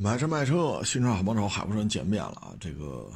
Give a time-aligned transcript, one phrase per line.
[0.00, 2.54] 买车卖车，新车好帮手，海博士见面了啊！
[2.60, 3.10] 这个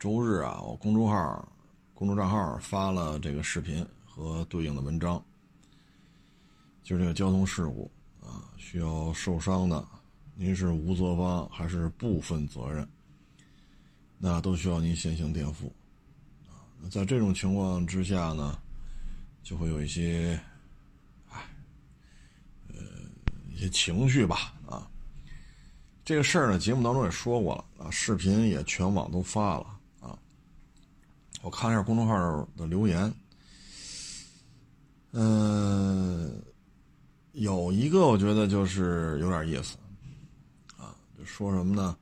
[0.00, 1.48] 周日啊，我公众号、
[1.94, 5.24] 公众账号发了这个视频和对应的文章，
[6.82, 7.88] 就这个交通事故
[8.20, 9.86] 啊，需要受伤的，
[10.34, 12.88] 您是无责方还是部分责任，
[14.18, 15.72] 那都需要您先行垫付
[16.48, 16.66] 啊。
[16.90, 18.58] 在这种情况之下呢，
[19.44, 20.36] 就会有一些，
[21.30, 21.48] 哎，
[22.70, 22.74] 呃，
[23.52, 24.52] 一些情绪吧。
[26.04, 29.66] 这个事儿呢，节目当中也说过了啊，视频也全网都发了
[30.00, 30.18] 啊。
[31.40, 33.10] 我看一下公众号的留言，
[35.12, 36.42] 嗯，
[37.32, 39.78] 有一个我觉得就是有点意思
[40.76, 41.96] 啊，就说什么呢？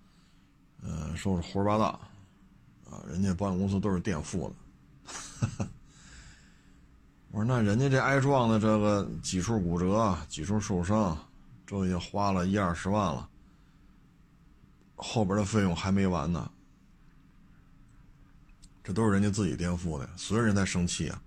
[0.83, 2.01] 嗯，说是胡说八道
[2.91, 5.69] 啊，人家保险公司都是垫付的。
[7.31, 11.17] 我说那人家这挨撞的这个几处骨折、几处受伤，
[11.65, 13.29] 这已经花了一二十万了。
[14.97, 16.51] 后边的费用还没完呢，
[18.85, 21.23] 这都是人家自己垫付的，所有人在生气啊，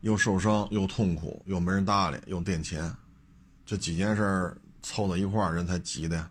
[0.00, 2.94] 又受伤又痛苦又没人搭理又垫钱，
[3.64, 6.30] 这几件事凑到一块，人才急的。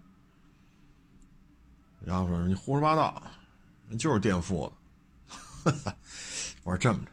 [2.04, 3.22] 然后说你胡说八道，
[3.88, 4.72] 人就是垫付
[5.64, 5.74] 的。
[6.64, 7.12] 我说这么着，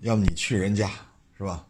[0.00, 0.90] 要不你去人家
[1.36, 1.66] 是吧？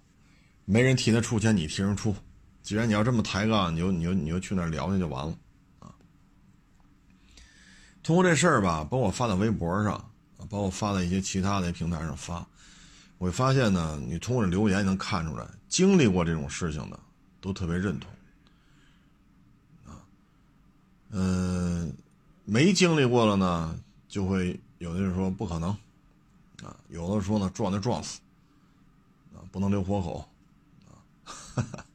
[0.64, 2.14] 没人替他出钱，你替人出。
[2.62, 5.38] 既然你要这么抬杠，你就你就你就去那聊去就完了。
[8.04, 10.10] 通过这事儿吧，把我发到微博上，
[10.50, 12.46] 把我发在一些其他的平台上发，
[13.16, 17.00] 我会发现呢，你通过这留言能看出来，经历过这种事情的
[17.40, 18.10] 都特别认同，
[19.86, 19.96] 啊，
[21.12, 21.90] 嗯，
[22.44, 23.74] 没经历过了呢，
[24.06, 25.70] 就会有的人说不可能，
[26.62, 28.20] 啊，有的说呢撞就撞死，
[29.34, 30.28] 啊，不能留活口，
[31.54, 31.64] 啊，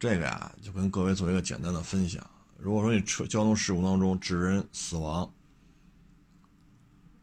[0.00, 2.28] 这个呀，就跟各位做一个简单的分享。
[2.58, 5.30] 如果说你车交通事故当中致人死亡，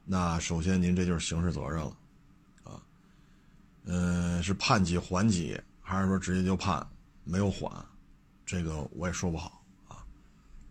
[0.06, 1.98] 那首先您这就是刑事责任了，
[2.64, 2.82] 啊，
[3.86, 6.86] 嗯，是判几缓几，还是说直接就判
[7.24, 7.72] 没有缓，
[8.46, 10.06] 这个我也说不好啊，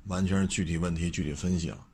[0.06, 1.86] 完全是具体问题具体分析了。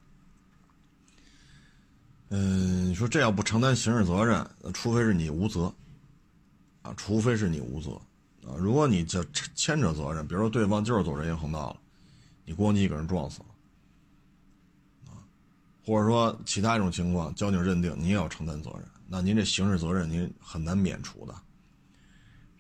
[2.31, 5.75] 嗯，你说这要不承担刑事责任，除非是你无责，
[6.83, 7.93] 啊，除非是你无责，
[8.47, 11.81] 啊，如果你这牵扯责任，比如说对方就是走人行横道了。
[12.49, 15.21] 你咣叽给人撞死了，啊，
[15.85, 21.35] 或者说其他一种情况，交警认定你也要承担责任，那您这刑事责任您很难免除的。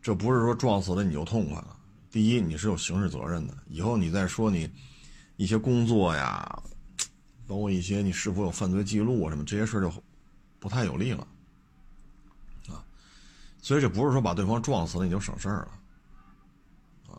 [0.03, 1.75] 这不是说撞死了你就痛快了。
[2.10, 4.71] 第一，你是有刑事责任的，以后你再说你
[5.37, 6.62] 一些工作呀，
[7.47, 9.91] 包括一些你是否有犯罪记录啊什么这些事就
[10.59, 11.27] 不太有利了，
[12.69, 12.84] 啊，
[13.62, 15.81] 所以这不是说把对方撞死了你就省事儿了。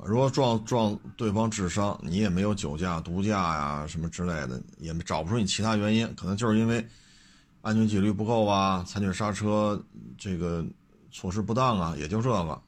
[0.05, 6.87] 如果撞撞对方致伤，你也没有酒驾、毒驾呀什么之类的，也找不出你其他原因，可能就是因为
[7.61, 9.83] 安全纪律不够啊，残血刹车
[10.17, 10.65] 这个
[11.11, 12.61] 措施不当啊，也就这个，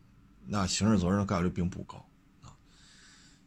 [0.45, 2.03] 那刑事责任的概率并不高
[2.41, 2.51] 啊。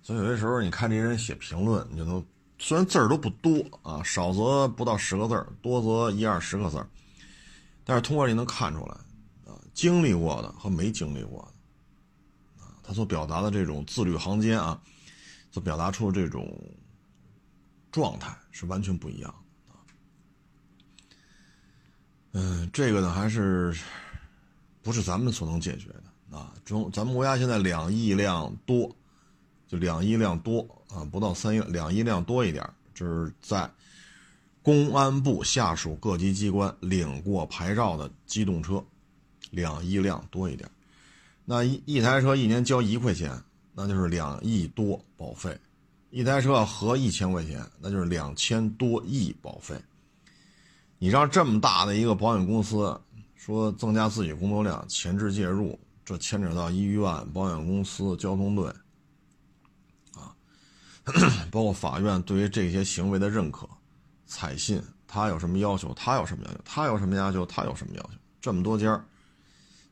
[0.02, 2.24] 所以有些时候你看这些人写评论，你就能
[2.58, 6.88] 虽然字儿都不多啊，少则不到十个字儿，多则一二十个字儿，
[7.84, 8.94] 但是通过你能看出来
[9.52, 11.53] 啊，经历过的和没经历过的。
[12.86, 14.78] 他所表达的这种字里行间啊，
[15.50, 16.54] 所表达出的这种
[17.90, 19.34] 状态是完全不一样
[19.66, 19.80] 的啊。
[22.32, 23.74] 嗯，这个呢还是
[24.82, 26.52] 不是咱们所能解决的啊？
[26.64, 28.94] 中咱们国家现在两亿辆多，
[29.66, 33.70] 就两亿辆多啊，不到三亿，两亿辆多一点，就是在
[34.62, 38.84] 公安部下属各级机关领过牌照的机动车，
[39.50, 40.70] 两亿辆多一点。
[41.44, 43.30] 那一一台车一年交一块钱，
[43.74, 45.52] 那就是两亿多保费；
[46.10, 49.74] 一台车合一千块钱，那就是两千多亿保费。
[50.98, 52.98] 你让这么大的一个保险公司
[53.34, 58.66] 说增加自己工作量、前置介入，这牵扯到医院、保险公司、交通队，
[60.14, 60.32] 啊，
[61.52, 63.68] 包括法院对于这些行为的认可、
[64.24, 65.92] 采信，他有什么要求？
[65.94, 66.60] 他有什么要求？
[66.64, 67.44] 他有什么要求？
[67.44, 68.10] 他有什么要求？
[68.40, 69.04] 这么多家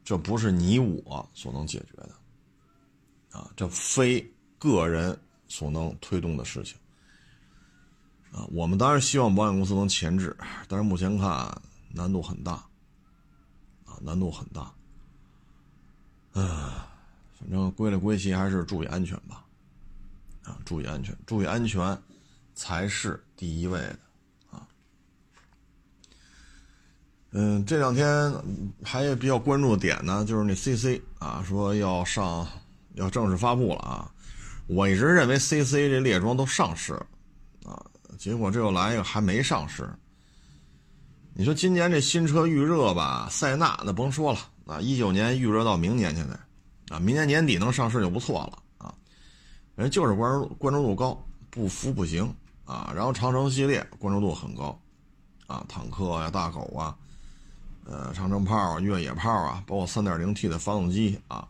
[0.05, 2.11] 这不是你我所能解决的，
[3.31, 4.29] 啊，这非
[4.59, 5.17] 个人
[5.47, 6.77] 所能推动的事情，
[8.33, 10.37] 啊，我们当然希望保险公司能前置，
[10.69, 12.55] 但是目前看难度很大，
[13.85, 14.73] 啊，难度很大，
[16.33, 16.93] 啊，
[17.39, 19.45] 反正归了归齐还是注意安全吧，
[20.43, 21.97] 啊，注意安全，注意安全
[22.55, 23.99] 才是第一位的。
[27.35, 28.33] 嗯，这两天
[28.85, 32.47] 还有比较关注的点呢，就是那 CC 啊，说要上，
[32.95, 34.11] 要正式发布了啊。
[34.67, 37.07] 我一直认为 CC 这列装都上市了
[37.65, 37.83] 啊，
[38.19, 39.89] 结果这又来一个还没上市。
[41.35, 48.95] 你说今年这新车预热吧，塞纳那甭说了啊，一九年预热到明年现在，啊，明年年底能上市就不错了啊。
[49.75, 51.19] 人就是关注关注度高，
[51.49, 52.31] 不服不行
[52.67, 52.93] 啊。
[52.95, 54.79] 然后长城系列关注度很高，
[55.47, 56.95] 啊，坦克呀、大狗啊，
[57.85, 61.49] 呃，长城炮、越野炮啊，包括三点零 T 的发动机啊。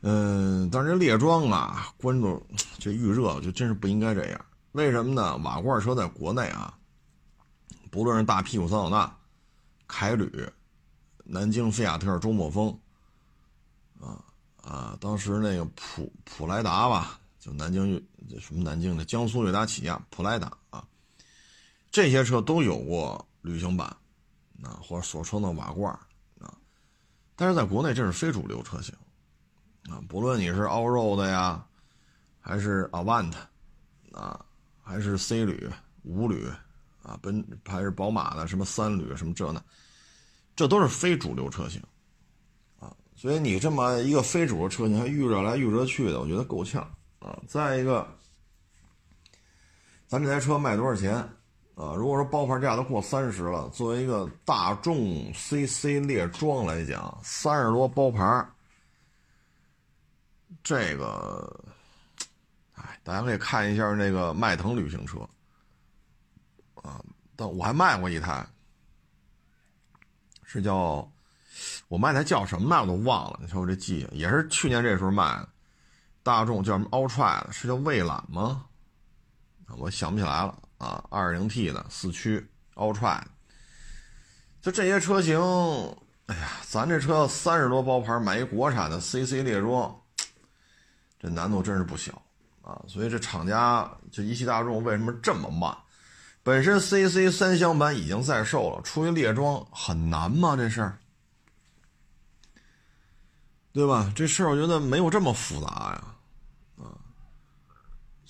[0.00, 2.44] 嗯，但是这列装啊，关注
[2.78, 4.44] 这预热就真是不应该这样。
[4.72, 5.36] 为什么呢？
[5.38, 6.72] 瓦罐车在国内啊。
[7.90, 9.16] 不论是大屁股桑塔纳、
[9.86, 10.46] 凯旅、
[11.24, 12.78] 南京菲亚特周末风，
[13.98, 14.22] 啊
[14.62, 17.94] 啊，当时那个普普莱达吧，就南京
[18.38, 20.84] 什么南京的江苏悦达起亚普莱达啊，
[21.90, 23.96] 这些车都有过旅行版，
[24.62, 25.92] 啊或者所称的瓦罐
[26.40, 26.52] 啊，
[27.34, 28.94] 但是在国内这是非主流车型，
[29.90, 31.66] 啊，不论你是 Allroad 呀，
[32.40, 33.32] 还是 Avant，
[34.12, 34.44] 啊，
[34.82, 35.70] 还是 C 旅、
[36.02, 36.50] 五旅。
[37.02, 39.62] 啊，奔还是宝马的什么三旅什么这那，
[40.56, 41.80] 这都是非主流车型，
[42.80, 46.82] 啊，所以你这么一个非主流车型还遇着来遇着去的，我觉得够呛
[47.20, 47.40] 啊。
[47.46, 48.04] 再一个，
[50.08, 51.28] 咱这台车卖多少钱
[51.76, 51.94] 啊？
[51.94, 58.44] 如果说包牌价都过三十了，作为一个大众 CC 列装来讲，三十多包牌，
[60.64, 61.64] 这个，
[62.74, 65.18] 哎，大家可以看一下那个迈腾旅行车。
[66.76, 67.04] 啊，
[67.36, 68.46] 但我还卖过一台，
[70.44, 71.06] 是叫
[71.88, 73.38] 我卖台叫什么来我都忘了。
[73.42, 75.48] 你瞧我这记性，也是去年这时候卖的，
[76.22, 78.64] 大众叫什么 Ultra 的，是叫蔚揽吗？
[79.76, 81.04] 我想不起来了啊。
[81.10, 83.22] 2.0T 的四驱 Ultra，
[84.60, 85.38] 就这些车型，
[86.26, 89.94] 哎呀，咱这车要三十多包牌买一国产的 CC 列装，
[91.20, 92.20] 这难度真是不小
[92.62, 92.80] 啊。
[92.86, 95.76] 所以这厂家就一汽大众为什么这么慢？
[96.42, 100.54] 本身 CC 三厢版已经在售了，出一列装很难吗？
[100.56, 100.98] 这事儿，
[103.72, 104.12] 对吧？
[104.14, 106.15] 这事儿我觉得没有这么复杂呀，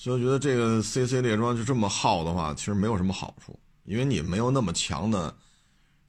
[0.07, 5.35] 所以我觉得这个 CC 列装就这么耗的话，其实没有什么好处，因为你没有那么强的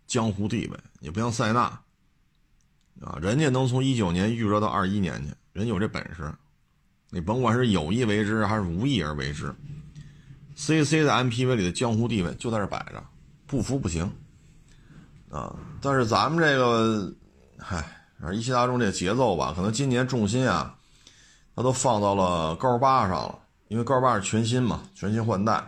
[0.05, 1.61] 江湖地位，你不像塞纳，
[3.01, 6.31] 啊，人家能从一九年预热到二一年去，人有这本事，
[7.09, 9.51] 你甭管是有意为之还是无意而为之。
[10.55, 13.03] C C 在 M P V 里的江湖地位就在这摆着，
[13.47, 14.03] 不服不行，
[15.31, 15.55] 啊！
[15.81, 17.11] 但是咱们这个，
[17.57, 17.83] 嗨，
[18.31, 20.77] 一汽大众这节奏吧，可能今年重心啊，
[21.55, 25.63] 它都放到了高八上了，因为高八是全新嘛，全新换代，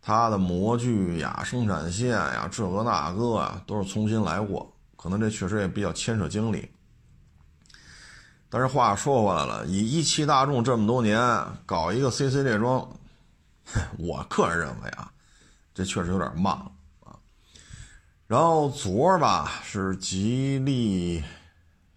[0.00, 6.70] 它的模具呀、生产线呀、这个那个啊，都是重新来过，可能这确实也比较牵扯精力。
[8.50, 11.20] 但是话说回来了，以一汽大众这么多年
[11.66, 12.88] 搞一个 C C 列装。
[13.98, 15.12] 我个人认为啊，
[15.74, 16.72] 这确实有点慢了
[17.04, 17.12] 啊。
[18.26, 21.22] 然后昨儿吧是吉利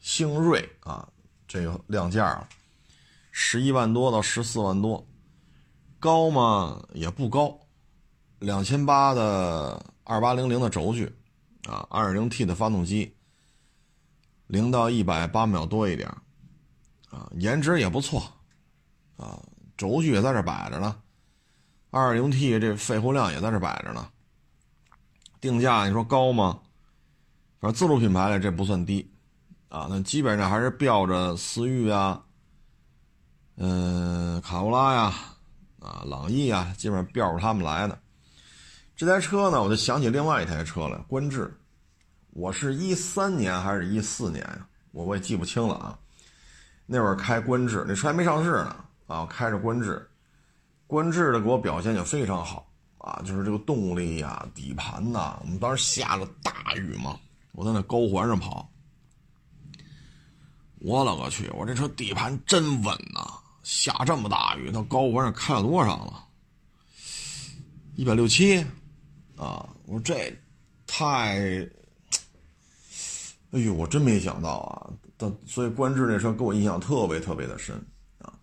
[0.02, 1.08] 星瑞啊，
[1.48, 2.46] 这个亮价了，
[3.32, 5.08] 十一万多到十四万多，
[6.02, 6.84] 高吗？
[6.96, 7.58] 也不高，
[8.40, 11.06] 两千八的二八零零的轴距
[11.70, 13.16] 啊，二点零 T 的发动机，
[14.48, 16.10] 零到一百八秒多一点
[17.12, 18.24] 啊，颜值也不错
[19.16, 19.40] 啊，
[19.78, 21.00] 轴距也在这摆着呢。
[21.92, 24.10] 二零 T 这肺活量也在这摆着呢，
[25.40, 26.60] 定价你说高吗？
[27.60, 29.08] 反正自主品牌的这不算低，
[29.70, 32.24] 啊，那基本上还是标着思域啊，
[33.58, 35.14] 嗯，卡罗拉呀，
[35.82, 38.00] 啊朗逸啊，基本上标着他们来的。
[38.96, 41.52] 这台车呢，我就想起另外一台车了，观致，
[42.30, 44.68] 我是一三年还是一四年呀？
[44.92, 45.98] 我我也记不清了啊。
[46.86, 48.76] 那会儿开观致，那车还没上市呢，
[49.08, 50.08] 啊，开着观致。
[50.86, 57.18] 观致的给我表现就非常好啊，就是这个动力呀、底盘呐，我们当时下了大雨嘛，
[57.54, 58.70] 我在那高环上跑，
[60.80, 63.41] 我勒个去，我这车底盘真稳呐！
[63.64, 66.26] 下这么大雨，到高环上开了多少了？
[67.96, 68.60] 一百六七
[69.36, 69.68] 啊！
[69.86, 70.34] 我说这
[70.88, 71.68] 太……
[73.52, 74.90] 哎呦，我真没想到啊！
[75.18, 77.76] 但所以观致这车给我印象特别特别的深
[78.20, 78.34] 啊。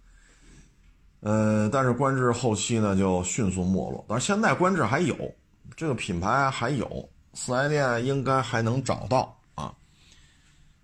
[1.21, 5.17] 呃，但是观致后期呢就迅速没落，但是现在观致还有
[5.75, 9.75] 这个品牌还有四 S 店应该还能找到啊，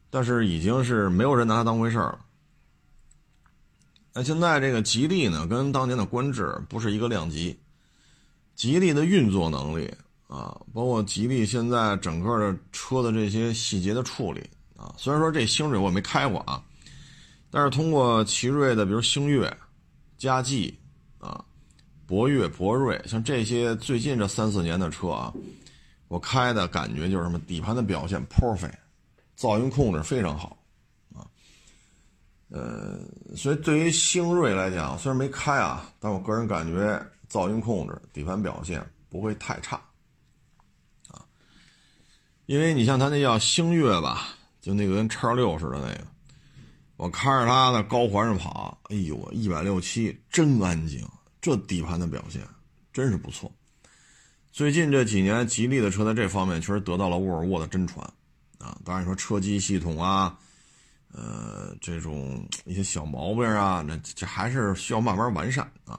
[0.08, 2.23] 但是已经是没有人拿它当回事了。
[4.14, 7.58] 那现在这个吉利呢，跟当年的观致不是一个量级，
[8.54, 9.92] 吉利的运作能力
[10.28, 14.40] 啊，包括吉利现在整个的车的这些细节的处理
[14.76, 16.62] 啊，虽然说这星瑞我没开过啊，
[17.50, 19.54] 但是通过奇瑞的，比如星越。
[20.16, 20.72] 佳绩
[21.18, 21.44] 啊、
[22.06, 25.34] 博越、博瑞，像这些最近这三四年的车啊，
[26.08, 28.72] 我开的感觉就是什么底盘的表现 perfect，
[29.36, 30.56] 噪音控制非常好。
[32.54, 33.00] 呃，
[33.34, 39.74] 所以对于星瑞来讲，虽然没开啊，但我个人感觉噪音控制、底盘表现不会太差
[41.08, 41.18] 啊。
[42.46, 44.28] 因为你像它那叫星越吧，
[44.60, 46.00] 就那个跟叉六似的那个。
[46.96, 51.04] 我开着它在高环上跑，哎呦，一百六七真安静，
[51.42, 52.40] 这底盘的表现
[52.92, 53.50] 真是不错。
[54.52, 58.08] 最近这几年，吉利的车在这方面确实得到了沃尔沃的真传
[58.58, 58.78] 啊。
[58.84, 60.38] 当然说车机系统啊，
[61.16, 65.98] 呃，这种一些小毛病啊，那这还是需要慢慢完善啊。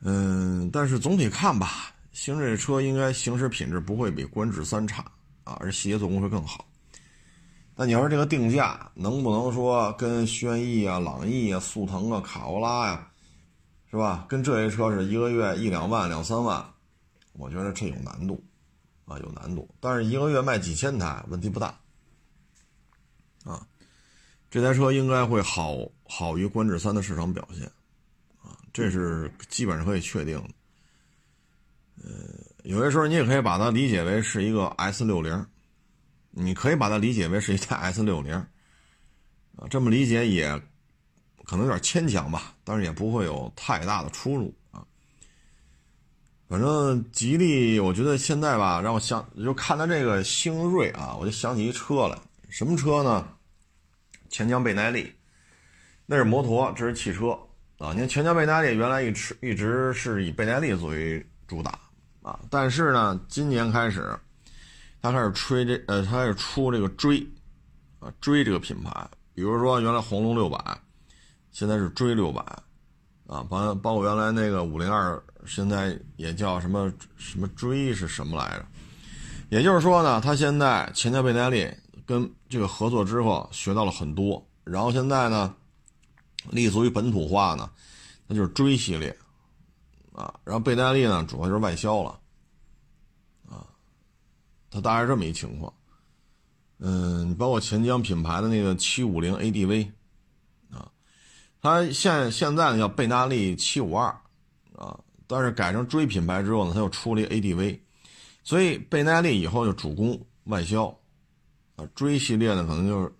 [0.00, 5.04] 嗯，但是总体看吧，星瑞车应该行驶品质不会比观致三差
[5.44, 6.66] 啊，而细节做工会更好。
[7.76, 13.08] 那你要是这个定价能不能说跟轩逸啊、朗逸啊、速腾啊、卡罗拉呀，
[13.90, 14.26] 是吧？
[14.28, 16.64] 跟这些车是一个月一两万、两三万，
[17.34, 18.42] 我觉得这有难度，
[19.04, 19.68] 啊，有难度。
[19.78, 21.78] 但是一个月卖几千台，问题不大，
[23.44, 23.66] 啊，
[24.56, 25.76] 这台车应该会好
[26.08, 27.66] 好于观致三的市场表现，
[28.42, 30.48] 啊，这是基本上可以确定的。
[32.02, 32.10] 呃，
[32.64, 35.46] 有些时候你也可以把它理解为是一个 S 六零。
[36.30, 40.48] 你可以把它理解为是一台 S 六零，啊，这么理解也
[41.44, 44.82] 可能有点牵强吧，但是也不会有太大的出入啊。
[46.48, 53.35] 反正吉利，我觉得现在吧，让我想就看到这个星瑞啊，我就想起一车来，什么车呢？
[54.36, 55.10] 钱江倍耐力，
[56.04, 57.30] 那是摩托，这是汽车
[57.78, 57.94] 啊。
[57.94, 61.78] 你看钱江倍耐力原来一直一直是以倍耐力作为主打
[62.20, 64.14] 啊，但是呢，今年开始。
[65.00, 67.26] 他开始吹这，呃，他开始出这个追，
[67.98, 69.08] 啊，追这个品牌。
[69.32, 70.58] 比如说，原来红龙六百，
[71.50, 72.42] 现在是追六百，
[73.26, 78.66] 啊，包包括原来那个五零二，现在也叫什么什么追是什么来着？
[79.48, 81.70] 也就是说呢，他现在钱江倍耐力
[82.06, 85.54] 跟这个合作之后学到了很多，然后现在呢，
[86.50, 87.68] 立足于本土化呢，
[88.28, 89.14] 那就是追系列，
[90.14, 92.10] 啊，然后倍耐力呢，主要就是外销了
[93.50, 93.66] 啊。
[94.70, 95.72] 它大概这么一情况，
[96.78, 99.90] 嗯，包括钱江品牌的那个七五零 ADV，
[100.70, 100.88] 啊，
[101.60, 104.06] 它现现在呢叫倍耐力七五二，
[104.76, 104.96] 啊，
[105.26, 107.80] 但是改成追品牌之后呢，它又出了一个 ADV，
[108.44, 110.96] 所以倍耐力以后就主攻外销，
[111.76, 113.12] 啊，追系列呢可能就是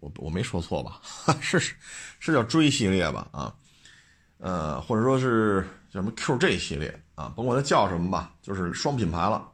[0.00, 1.00] 我我没说错吧？
[1.40, 3.26] 是是叫追系列吧？
[3.32, 3.54] 啊，
[4.38, 9.50] 呃，或者说是叫什么 QJ 系列啊，甭管它叫什么吧，就是双品牌了。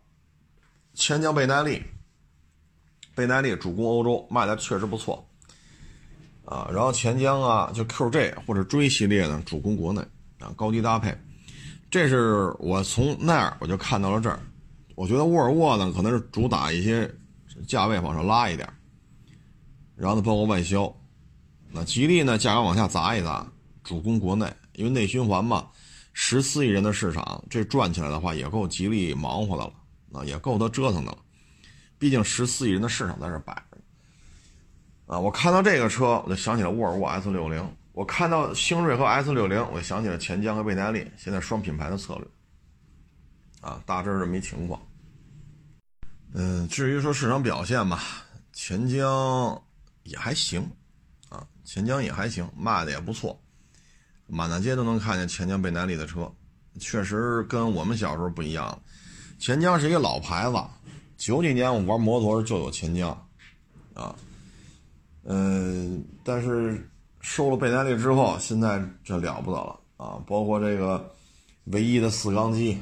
[0.95, 1.83] 钱江倍耐力，
[3.15, 5.25] 倍耐力主攻欧洲，卖的确实不错，
[6.45, 10.01] 啊，然后钱江啊，就 QJ 或者追系列呢，主攻国内
[10.41, 11.17] 啊，高低搭配，
[11.89, 14.41] 这是我从那儿我就看到了这儿，
[14.97, 17.09] 我觉得沃尔沃呢可能是主打一些
[17.67, 18.69] 价位往上拉一点，
[19.97, 20.95] 然后呢包括外销，
[21.71, 23.47] 那吉利呢价格往下砸一砸，
[23.85, 25.69] 主攻国内，因为内循环嘛，
[26.13, 29.73] 十四亿人的市场，这转起来的话也够吉利忙活的了。
[30.13, 31.19] 啊，也够他折腾的了，
[31.97, 33.79] 毕竟十四亿人的市场在这摆着。
[35.07, 42.27] 啊，我看到这个车，我就想起了沃尔沃 S 六零；我看到星瑞和 S 六零，我就想起了钱江和倍耐力，现在双品牌的策略。
[43.61, 44.83] 啊，大致这么一情况。
[46.33, 48.03] 嗯，至于说市场表现吧，
[48.53, 49.63] 钱江
[50.05, 50.61] 也还行，
[51.29, 53.41] 啊，钱江也还行，卖的也不错，
[54.27, 56.31] 满大街都能看见钱江倍耐力的车，
[56.79, 58.81] 确实跟我们小时候不一样。
[59.39, 60.57] 钱江是一个老牌子，
[61.17, 63.11] 九几年我玩摩托就有钱江，
[63.95, 64.15] 啊，
[65.25, 66.89] 嗯，但是
[67.21, 70.23] 收了倍耐力之后，现在这了不得了啊！
[70.27, 71.13] 包括这个
[71.65, 72.79] 唯一的四缸机，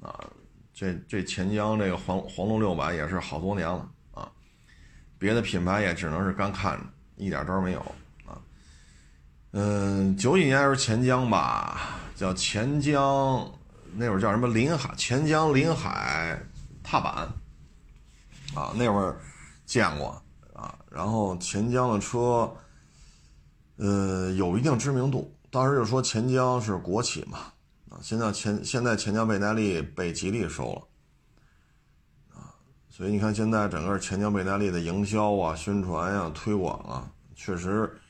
[0.00, 0.28] 啊，
[0.74, 4.28] 这这钱江这个黄黄龙六百也是好多年了啊，
[5.18, 6.84] 别的品牌也只能是干看着，
[7.16, 7.80] 一点招没有
[8.26, 8.36] 啊。
[9.52, 13.48] 嗯，九几年时候钱江吧，叫钱江。
[13.96, 16.36] 那会儿叫什么临海钱江临海
[16.82, 17.14] 踏板
[18.52, 19.16] 啊，那会儿
[19.64, 20.20] 见过
[20.52, 20.76] 啊。
[20.90, 22.52] 然后钱江的车，
[23.76, 25.32] 呃，有一定知名度。
[25.48, 27.52] 当时就说钱江是国企嘛，
[28.02, 32.54] 现在钱现在钱江倍耐力被吉利收了，啊，
[32.88, 38.00] 所以你看现在整个钱江倍耐力的营销啊、宣传呀、推广啊，确实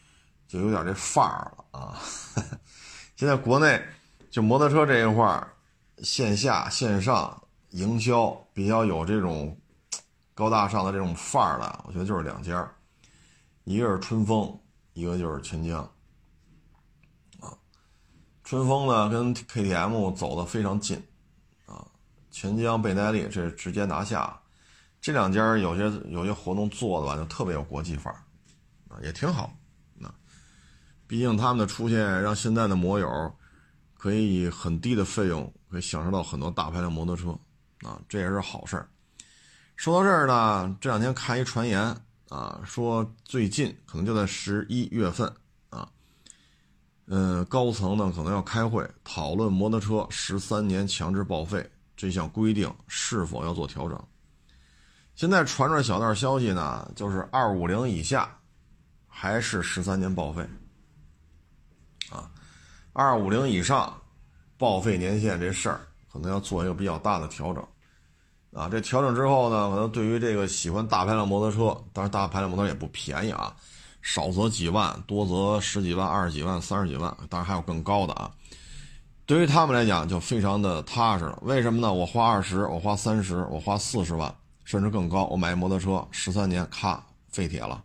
[0.46, 1.98] 就有点这范儿了啊。
[3.16, 3.82] 现在国内
[4.30, 5.48] 就摩托车这一块儿。
[6.02, 9.56] 线下线上营销比较有这种
[10.34, 12.68] 高大上的这种范儿的，我觉得就是两家，
[13.62, 14.58] 一个是春风，
[14.92, 15.88] 一个就是钱江，
[18.44, 21.02] 春风呢跟 KTM 走的非常近，
[21.64, 21.82] 啊，
[22.30, 24.38] 钱江倍耐力这直接拿下，
[25.00, 28.20] 这两家有些有些活动做的吧就特别有国际范儿，
[28.90, 29.50] 啊，也挺好，
[29.94, 30.12] 那，
[31.06, 33.34] 毕竟他们的出现让现在的摩友
[33.96, 37.30] 可以以很低的费用可以享受到很多大排量摩托车，
[37.80, 38.86] 啊，这也是好事儿。
[39.76, 41.96] 说到这儿呢，这两天看一传言
[42.28, 45.34] 啊，说最近可能就在十一月份。
[47.06, 54.02] 嗯，高层呢可能要开会讨论摩托车十三年强制报废这项规定是否要做调整。
[55.14, 58.34] 现在传出小道消息呢，就是二五零以下
[59.06, 60.42] 还是十三年报废，
[62.10, 62.30] 啊，
[62.92, 63.94] 二五零以上
[64.56, 65.80] 报废年限这事儿
[66.10, 67.62] 可能要做一个比较大的调整，
[68.54, 73.54] 啊，这调整之后呢，可能对于这个喜欢大排量摩托车，当然大排量摩托车也不便宜啊。
[74.04, 78.30] 少则几万，多则十几万、二十几万、三十几万，当然还有更高的啊。
[79.24, 81.38] 对于他们来讲，就非常的踏实了。
[81.40, 81.90] 为什么呢？
[81.90, 84.32] 我花二十，我花三十，我花四十万，
[84.62, 87.82] 甚至更高，我买摩托车十三年，咔废铁了。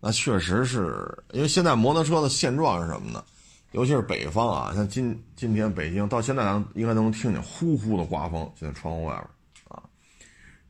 [0.00, 3.24] 那确实是因为现在摩托车的现状是什么呢？
[3.72, 9.24] 尤其是北方啊，像今今天北京到现在，咱应该都能听见呼呼的刮风，现在窗户外边
[9.68, 9.82] 啊，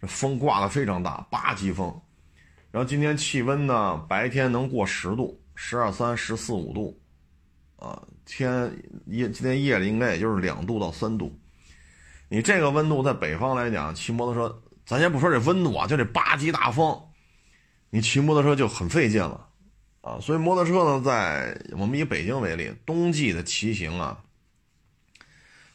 [0.00, 1.93] 这风刮的非常大，八级风。
[2.70, 7.00] 然后今天气温呢，白天能过十度，十二三、十四五度，
[7.76, 8.70] 啊，天
[9.06, 11.34] 夜今天夜里应该也就是两度到三度。
[12.28, 17.00] 你这个温度在北方来讲，骑摩托车，咱先不说这温度啊，就这八级大风，
[17.88, 19.48] 你骑摩托车就很费劲了，
[20.02, 24.22] 啊，所以摩托车呢，在我们以北京为例，冬季的骑行啊，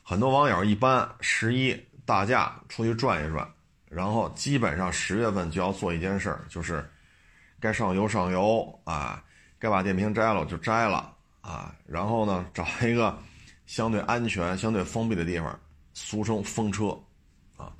[0.04, 3.52] 很多网友一般十一大假出去转一转。
[3.94, 6.84] 然后基本上十月份就要做一件事儿，就是
[7.60, 9.24] 该上油上油啊，
[9.60, 11.76] 该把电瓶摘了就摘了啊。
[11.86, 13.16] 然后呢，找一个
[13.66, 15.60] 相对安全、相对封闭的地方，
[15.94, 16.88] 俗称风车
[17.56, 17.72] 啊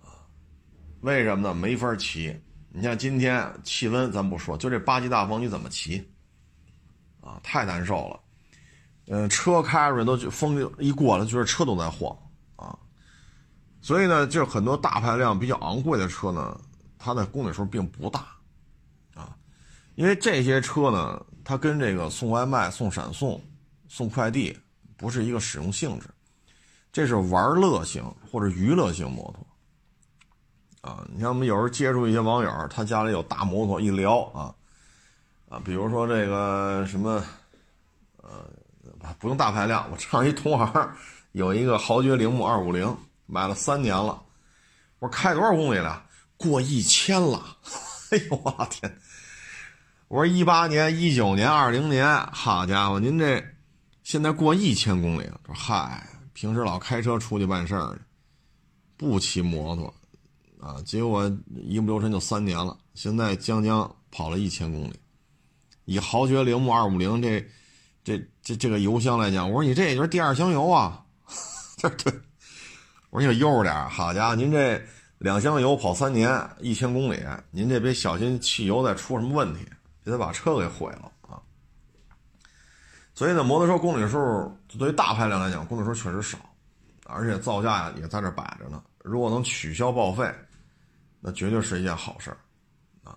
[0.00, 0.24] 啊。
[1.02, 1.54] 为什么呢？
[1.54, 2.34] 没法骑。
[2.76, 6.02] 你像今天气温，咱不说，就这八级大风，你怎么骑
[7.20, 7.38] 啊？
[7.42, 8.20] 太难受了。
[9.06, 12.16] 嗯，车开着都风一过了，就是车都在晃。
[13.84, 16.58] 所以呢，就是很多大排量比较昂贵的车呢，
[16.98, 18.26] 它的公里数并不大，
[19.12, 19.36] 啊，
[19.94, 23.38] 因为这些车呢，它跟这个送外卖、送闪送、
[23.86, 24.58] 送快递
[24.96, 26.08] 不是一个使用性质，
[26.94, 34.54] 这是玩乐型或者娱乐型摩托，啊，你像我们有时候接触一些网友，他家里有大摩托，一聊啊，
[35.50, 37.22] 啊，比如说这个什么，
[38.22, 38.48] 呃，
[39.18, 40.96] 不用大排量，我上一同行
[41.32, 42.96] 有一个豪爵铃木二五零。
[43.26, 44.22] 买了三年了，
[44.98, 46.04] 我说开多少公里了？
[46.36, 47.58] 过一千了。
[48.10, 48.98] 哎呦我天！
[50.08, 53.42] 我说一八年、一九年、二零年，好家伙，您这
[54.02, 55.40] 现在过一千公里了。
[55.46, 57.98] 说嗨，平时老开车出去办事儿，
[58.96, 59.92] 不骑摩托
[60.60, 60.80] 啊。
[60.82, 64.94] 结果一不留神就三年了，现在将将跑了一千公里。
[65.86, 67.44] 以豪爵铃木二五零这
[68.04, 71.04] 这这这个油箱来讲，我说你这也就是第二箱油啊。
[71.78, 72.12] 对对。
[73.14, 74.82] 我说你悠着点，好家伙，您这
[75.18, 77.22] 两箱油跑三年，一千公里，
[77.52, 79.64] 您这别小心汽油再出什么问题，
[80.02, 81.38] 别再把车给毁了啊！
[83.14, 86.38] 所以呢，摩托车公里数对于大排量来讲，公里数确实少，
[87.04, 88.82] 而且造价也在这摆着呢。
[89.04, 90.28] 如果能取消报废，
[91.20, 92.36] 那绝对是一件好事儿
[93.04, 93.16] 啊！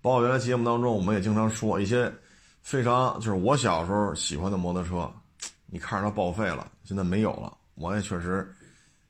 [0.00, 2.10] 包括原来节目当中，我们也经常说一些
[2.62, 5.12] 非常就是我小时候喜欢的摩托车，
[5.66, 8.50] 你看着它报废了，现在没有了，我也确实。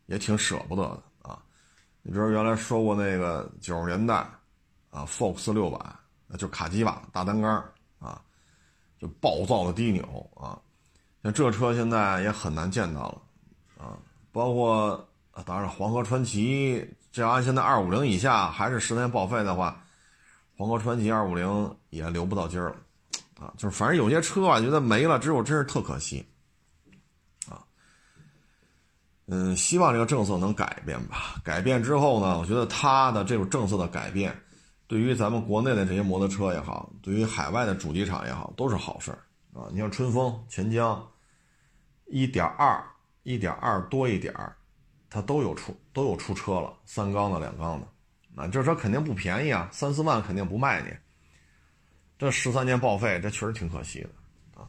[0.06, 1.42] 也挺舍不得的啊！
[2.02, 4.16] 你比如原来说过那个九十年代
[4.90, 5.78] 啊，Fox 六百，
[6.36, 7.50] 就卡机吧大单杆
[7.98, 8.20] 啊，
[8.98, 10.02] 就暴躁的低扭
[10.34, 10.60] 啊，
[11.22, 13.22] 像这车现在也很难见到了
[13.84, 13.96] 啊。
[14.30, 14.92] 包括
[15.30, 19.82] 啊当然黄河传奇，这要按现在二五零以下还是十年报废的话，
[20.56, 22.76] 黄河传奇二五零也留不到今儿了
[23.40, 23.54] 啊。
[23.56, 26.26] 就是反正有些车啊，觉得没了之后真是特可惜。
[29.26, 31.36] 嗯，希望这个政策能改变吧。
[31.42, 34.38] 改变之后呢，我觉得它的这种政策的改变，
[34.86, 39.18] 对于咱们国内的这些摩托车也好，对于海外的主机厂也好，都是好事儿
[39.54, 39.64] 啊。
[39.72, 41.02] 你像春风、钱江，
[42.04, 42.84] 一点二、
[43.22, 44.54] 一点二多一点儿，
[45.08, 47.88] 它都有出都有出车了，三缸的、两缸的，
[48.34, 50.88] 那这车肯定不便宜啊，三四万肯定不卖你。
[52.18, 54.10] 这十三年报废，这确实挺可惜的
[54.60, 54.68] 啊。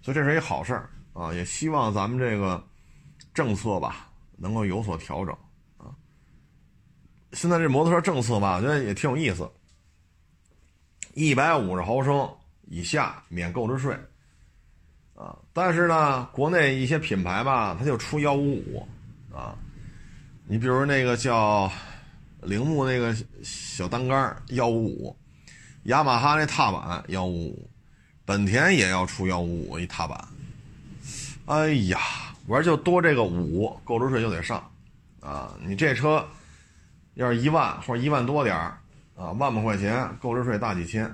[0.00, 2.62] 所以这是一好事儿啊，也希望咱们这个。
[3.36, 5.36] 政策吧，能够有所调整
[5.76, 5.92] 啊。
[7.34, 9.46] 现在这摩托车政策吧，我觉得也挺有意思。
[11.12, 12.26] 一百五十毫升
[12.62, 13.94] 以下免购置税，
[15.14, 18.88] 啊，但是呢，国内一些品牌吧，它就出幺五五
[19.30, 19.54] 啊，
[20.46, 21.70] 你比如那个叫
[22.40, 25.16] 铃木那个小单杆幺五五，
[25.82, 27.70] 雅马哈那踏板幺五五，
[28.24, 30.26] 本田也要出幺五五一踏板，
[31.44, 32.00] 哎呀，
[32.46, 34.58] 我说就多这个五，购置税就得上
[35.20, 36.26] 啊，你这车
[37.14, 38.78] 要是一万或者一万多点儿。
[39.18, 41.10] 啊，万把块钱购置税大几千，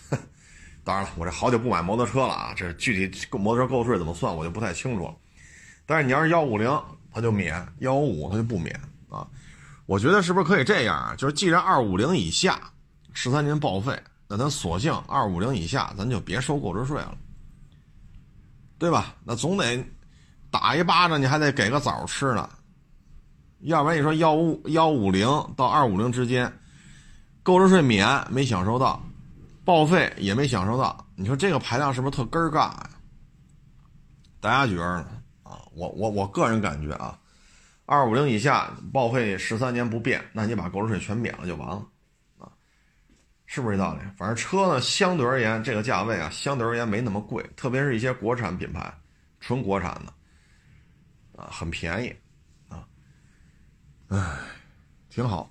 [0.84, 5.14] 当然了，我这好久不买摩托车了啊，这具体摩托车购置税怎么算我就不太清楚了。
[5.86, 6.68] 但是你要是幺五零，
[7.10, 9.26] 它就免；幺五五它就不免啊。
[9.86, 11.14] 我觉得是不是可以这样啊？
[11.16, 12.60] 就是既然二五零以下
[13.14, 17.16] 十三年报废，那咱索性二五零以下咱就别收购置税了，
[18.78, 19.14] 对吧？
[19.24, 19.82] 那总得
[20.54, 22.48] 打一巴掌，你还得给个枣吃呢。
[23.62, 26.52] 要不然你说幺五幺五零到二五零之间。
[27.42, 29.02] 购置税免没享受到，
[29.64, 32.90] 报废也没享受到，你说这个排量是不是特根儿尬呀？
[34.40, 35.08] 大家觉着呢？
[35.42, 37.18] 啊，我我我个人感觉啊，
[37.84, 41.84] 二五零以下报废十三年不变，那你把购置税全免了就完了，
[42.38, 42.48] 啊，
[43.44, 44.00] 是不是这道理？
[44.16, 48.90] 反正车呢，相对而言这个价位啊，相对而言没那么贵，特别是一些国产品牌，
[49.40, 50.12] 纯国产的，
[51.36, 52.14] 啊，很便宜，
[52.68, 52.86] 啊，
[54.08, 54.38] 唉，
[55.08, 55.50] 挺好。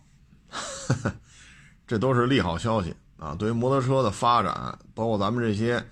[1.86, 3.36] 这都是利好消息啊！
[3.36, 5.84] 对于摩托车的发展，包括咱们这些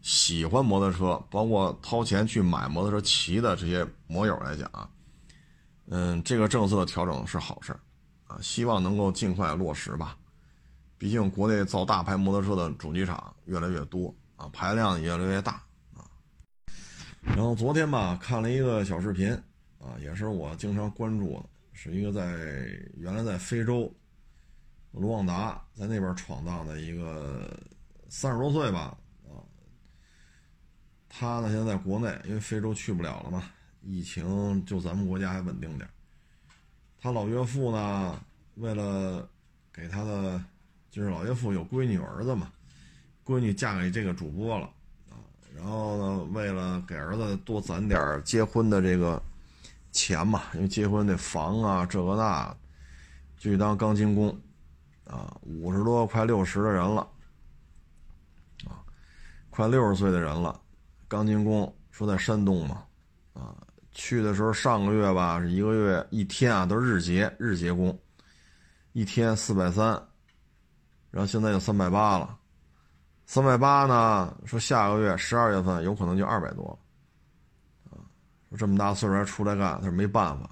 [0.00, 4.88] 喜欢摩托车，包括掏钱去买摩托车骑的这些摩友来讲啊，
[5.86, 7.74] 嗯，这个政策的调整是好事
[8.26, 10.16] 啊，希望能够尽快落实吧。
[10.98, 15.62] 毕竟国内造大牌摩托车的主机厂越来越多啊，排量也越来越大。
[17.22, 19.32] 然后昨天吧，看了一个小视频
[19.78, 22.22] 啊，也是我经常关注的，是一个在
[22.96, 23.92] 原来在非洲。
[24.92, 27.58] 卢旺达在那边闯荡的一个
[28.10, 29.40] 三十多岁吧，啊，
[31.08, 33.42] 他呢现在在国内，因为非洲去不了了嘛，
[33.80, 35.88] 疫情就咱们国家还稳定点。
[37.00, 38.22] 他老岳父呢，
[38.56, 39.26] 为了
[39.72, 40.44] 给他的，
[40.90, 42.52] 就是老岳父有闺女儿子嘛，
[43.24, 44.70] 闺女嫁给这个主播了，
[45.54, 49.22] 然后呢，为了给儿子多攒点结婚的这个
[49.92, 52.54] 钱嘛，因为结婚那房啊，这个那，
[53.38, 54.36] 就去当钢筋工。
[55.04, 57.06] 啊，五十多快六十的人了，
[58.64, 58.80] 啊，
[59.50, 60.58] 快六十岁的人了，
[61.08, 62.84] 钢筋工说在山东嘛，
[63.34, 63.54] 啊，
[63.90, 67.98] 去的时候上个月吧是一个月一天啊都是日结日结工，
[68.92, 69.86] 一天四百三，
[71.10, 72.38] 然后现在就三百八了，
[73.32, 76.78] 三百八呢说下个月十二月份有可能就二百多，
[77.88, 77.96] 啊，
[78.58, 80.50] 这么大岁数还出来干，他说没办法。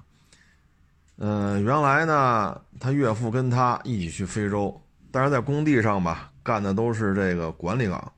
[1.18, 8.12] 嗯，原来呢，他岳父跟他一起去非洲，但是在工地上吧，干的都是这个管理岗。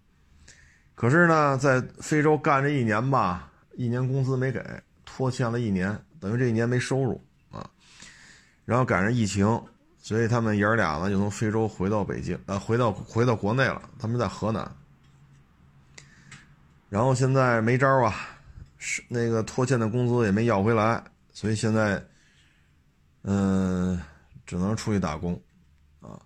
[0.94, 4.64] 可是呢，在非洲干这一年吧，一年工资没给，
[5.04, 7.20] 拖欠了一年，等于这一年没收入
[7.50, 7.68] 啊。
[8.64, 9.60] 然后赶上疫情，
[10.02, 13.80] 所以他们爷儿俩呢就从非洲回到北京，呃，回到回到国内了。
[13.98, 14.70] 他们在河南，
[16.90, 18.14] 然后现在没招啊，
[18.76, 22.04] 是那个拖欠的工资也没要回来，所以现在。
[23.24, 24.02] 嗯，
[24.44, 25.40] 只能出去打工，
[26.00, 26.18] 啊，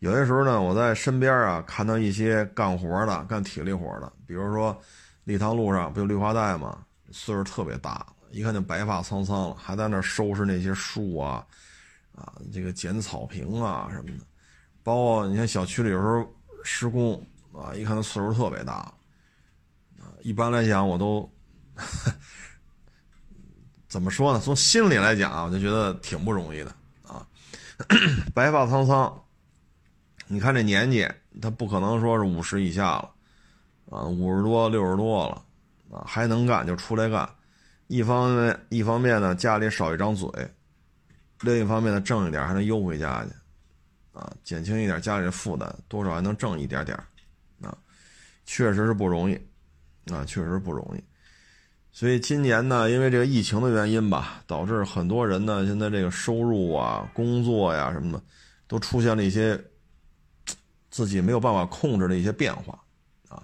[0.00, 4.76] 有些时候呢，我在身边啊看到一些干活的、干体力活的，比如说
[5.22, 6.84] 立汤路上不有绿化带吗？
[7.12, 11.46] 岁数特别大，一看就白发苍苍了，还在那收拾那些树啊，
[12.14, 14.24] 啊，这个剪草坪啊什么的。
[14.82, 16.26] 包括你看小区里有时候
[16.64, 17.14] 施工
[17.52, 18.74] 啊，一看他岁数特别大，
[19.98, 21.30] 啊，一般来讲我都。
[23.88, 24.40] 怎么说呢？
[24.40, 27.26] 从心里来讲啊，我就觉得挺不容易的啊，
[28.32, 29.22] 白发苍苍。
[30.28, 31.06] 你看这年纪，
[31.42, 33.10] 他不可能说是五十以下了
[33.90, 35.44] 啊，五十多、六十多了
[35.90, 37.28] 啊，还能干就出来干。
[37.86, 40.26] 一方面，一方面呢，家里少一张嘴；
[41.42, 43.30] 另一方面呢，挣一点还能邮回家去
[44.18, 46.96] 啊，减轻一点家里的负担，多少还能挣一点点
[47.60, 47.76] 啊，
[48.46, 49.34] 确实是不容易
[50.12, 51.02] 啊，确实不容易。
[51.90, 58.24] 所以今年呢，因为这个疫情的原因吧，导致很多人呢，现在这个收入啊、工作呀什么的，
[58.66, 59.62] 都出现了一些
[60.90, 62.78] 自己没有办法控制的一些变化
[63.28, 63.42] 啊。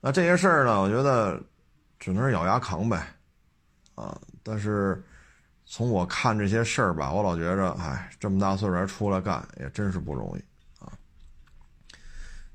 [0.00, 1.40] 那这些事儿呢，我觉得
[2.00, 3.06] 只能是咬牙扛呗
[3.94, 4.20] 啊。
[4.42, 5.00] 但是
[5.66, 10.90] 从我看这些事儿吧，我老觉着，哎，这么大岁数还出来干，也真是不容易啊。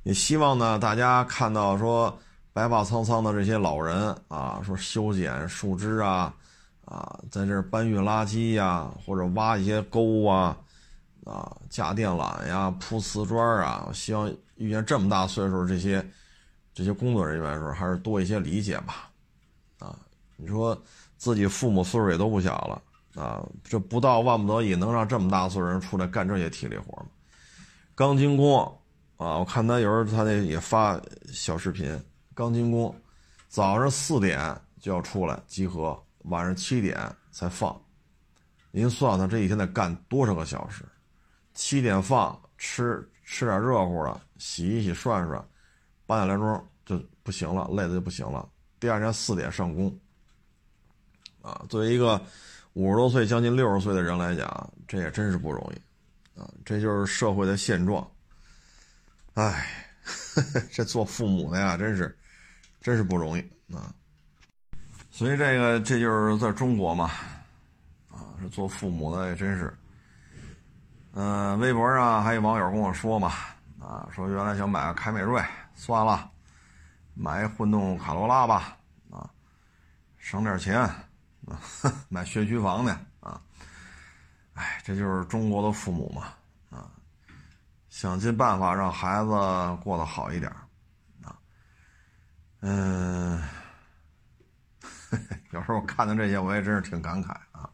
[0.03, 2.17] 也希望呢，大家看到说。
[2.53, 6.35] 白发苍苍的这些老人啊，说修剪树枝啊，
[6.83, 10.57] 啊，在这搬运垃圾呀，或者挖一些沟啊，
[11.23, 16.05] 啊，架电缆呀，铺瓷砖啊，希望遇见这么大岁数这些
[16.73, 19.09] 这些工作人员的时候还是多一些理解吧，
[19.79, 19.95] 啊，
[20.35, 20.77] 你说
[21.17, 22.81] 自己父母岁数也都不小了
[23.15, 27.09] 啊，这不到万不得已能让这么大岁数人出来干这些体力活吗？
[27.93, 28.63] 钢筋工
[29.17, 32.01] 啊，我看他有时候他那也发小视频，
[32.33, 32.95] 钢筋工
[33.47, 36.97] 早上四点就要出来集合，晚上七点
[37.31, 37.79] 才放，
[38.71, 40.83] 您算算这一天得干多少个小时？
[41.53, 45.45] 七点放吃吃点热乎的，洗一洗涮涮，
[46.05, 48.47] 八点来钟就不行了，累的就不行了。
[48.79, 49.95] 第二天四点上工，
[51.41, 52.19] 啊，作为一个
[52.73, 58.09] 五十多岁将近六十岁的人来讲，这也真是不容易，啊，这就是社会的现状。
[59.33, 59.67] 哎，
[60.71, 62.17] 这做父母的呀，真是
[62.81, 63.41] 真是不容易
[63.73, 63.93] 啊。
[65.09, 67.11] 所以这个这就是在中国嘛，
[68.09, 69.73] 啊，这做父母的也真是。
[71.13, 73.33] 嗯，微博上还有网友跟我说嘛，
[73.79, 75.43] 啊，说原来想买个凯美瑞，
[75.75, 76.31] 算了，
[77.13, 78.77] 买混动卡罗拉吧，
[79.09, 79.29] 啊，
[80.17, 80.89] 省点钱，
[81.47, 81.59] 啊，
[82.09, 83.41] 买学区房呢，啊，
[84.53, 86.33] 哎，这就是中国的父母嘛，
[86.69, 86.91] 啊，
[87.89, 89.29] 想尽办法让孩子
[89.83, 90.51] 过得好一点，
[91.23, 91.37] 啊，
[92.61, 93.41] 嗯，
[95.51, 97.69] 有时候看到这些，我也真是挺感慨啊。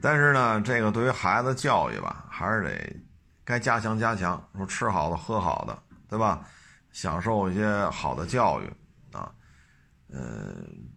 [0.00, 2.96] 但是呢，这个对于孩子教育吧，还是得
[3.44, 4.42] 该加强加强。
[4.54, 6.46] 说吃好的、喝好的，对吧？
[6.92, 8.72] 享受一些好的教育
[9.12, 9.32] 啊，
[10.08, 10.88] 嗯，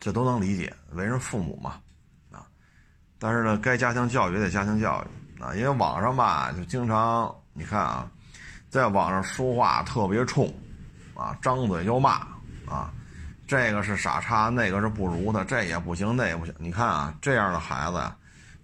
[0.00, 0.72] 这都能理解。
[0.92, 1.80] 为人父母嘛，
[2.30, 2.46] 啊，
[3.18, 5.54] 但是呢，该加强教育也得加强教育啊。
[5.54, 8.10] 因为网上吧，就经常你看啊，
[8.68, 10.52] 在网上说话特别冲，
[11.14, 12.26] 啊，张嘴就骂
[12.66, 12.92] 啊。
[13.46, 16.54] 这个是傻叉，那个是不如他，这也不行，那也不行。
[16.58, 18.14] 你看啊，这样的孩子呀，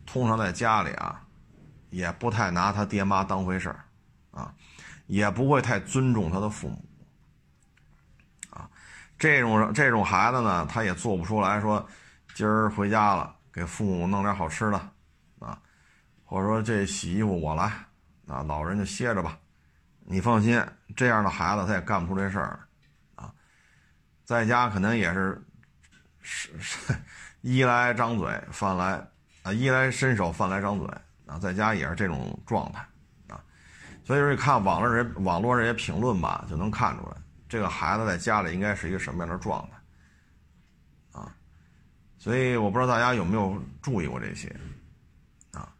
[0.05, 1.23] 通常在家里啊，
[1.88, 3.81] 也不太拿他爹妈当回事儿，
[4.31, 4.53] 啊，
[5.07, 6.85] 也不会太尊重他的父母，
[9.18, 11.87] 这种这种孩子呢，他也做不出来说，
[12.35, 14.79] 今儿回家了给父母弄点好吃的，
[15.38, 15.59] 啊，
[16.24, 17.64] 或者说这洗衣服我来，
[18.27, 19.38] 啊，老人就歇着吧。
[20.07, 20.62] 你放心，
[20.94, 22.61] 这样的孩子他也干不出这事儿。
[23.14, 23.33] 啊
[24.24, 25.46] 在家可能也是，
[26.22, 26.94] 是是，
[27.42, 29.07] 衣来张嘴，饭来
[29.42, 30.88] 啊，衣来伸手，饭来张嘴
[31.27, 32.81] 啊，在家也是这种状态
[33.29, 33.38] 啊，
[34.03, 37.16] 所以说你看网络人网络这些评论吧，就能看出来
[37.54, 41.32] 这个孩子在家里应该是一个什么样的状态啊，
[42.18, 44.52] 所以我不知道大家有没有注意过这些
[45.52, 45.72] 啊，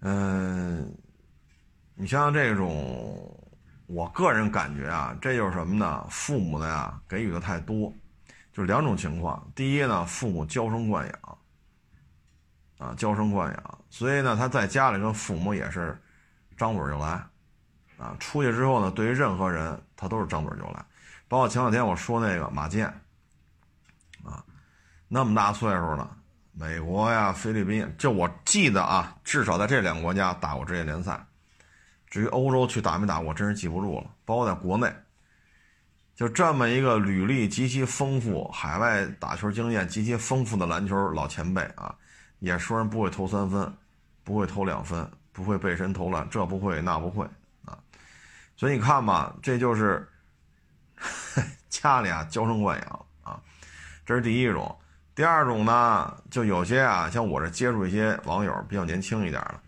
[0.00, 0.92] 嗯，
[1.94, 3.32] 你像这种。
[3.86, 6.04] 我个人感觉啊，这就是什么呢？
[6.10, 7.94] 父母的呀，给予的太多，
[8.52, 9.48] 就两种情况。
[9.54, 11.38] 第一呢，父母娇生惯养，
[12.78, 15.96] 啊，娇生惯养，所以呢，他在家里跟父母也是
[16.56, 17.24] 张嘴就来，
[17.96, 20.84] 啊，出去之后呢，对于任何人他都是张嘴就来。
[21.28, 22.86] 包括前两天我说那个马健，
[24.22, 24.44] 啊，
[25.08, 26.16] 那么大岁数了，
[26.52, 31.20] 美国呀、菲律宾，就我记得啊，至少在这两个国家打过职业联赛。
[32.08, 34.10] 至于欧洲去打没打，我真是记不住了。
[34.24, 34.94] 包括在国内，
[36.14, 41.92] 就这么一个履历极其丰富、海外打球经验极其丰富的篮球老前辈啊，
[42.38, 43.70] 也说人不会投三分，
[44.22, 47.26] 不会投两分，不会背身投篮，这不会那不会。
[48.56, 50.08] 所以你看吧，这就是
[51.68, 53.40] 家里啊娇生惯养啊，
[54.04, 54.76] 这是第一种。
[55.14, 59.60] 第二种呢，就有些啊，像我这接触一些网友比较年轻一点的，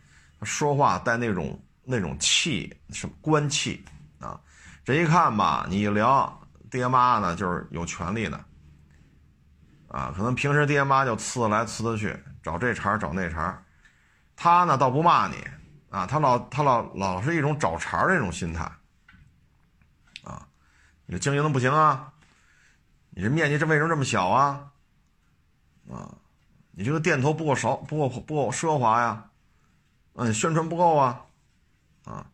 [0.45, 1.61] 说话带那种。
[1.91, 3.83] 那种气什么官气
[4.21, 4.39] 啊，
[4.85, 6.39] 这一看吧，你一聊
[6.71, 8.39] 爹妈呢，就是有权利的
[9.89, 13.59] 啊，可能平时爹妈就呲来呲去，找这茬找那茬
[14.37, 15.37] 他呢倒不骂你
[15.89, 18.71] 啊，他老他老老是一种找茬这种心态，
[21.11, 22.13] 你这经营的不行啊，
[23.09, 24.71] 你这面积这为什么这么小啊？
[25.91, 26.15] 啊，
[26.73, 29.25] 你这个店头不够少，不够不够奢华呀？
[30.17, 31.23] 嗯，宣传不够啊？
[32.05, 32.27] 啊，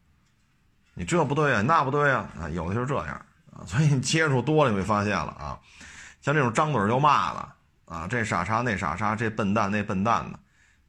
[0.94, 3.14] 你这不对啊，那不对啊，啊，有的就是这样
[3.52, 5.56] 啊，所以你接触多了，你会发现了啊，
[6.20, 7.48] 像这种张嘴就骂的
[7.84, 10.38] 啊，这傻叉那傻叉，这笨蛋那笨蛋的，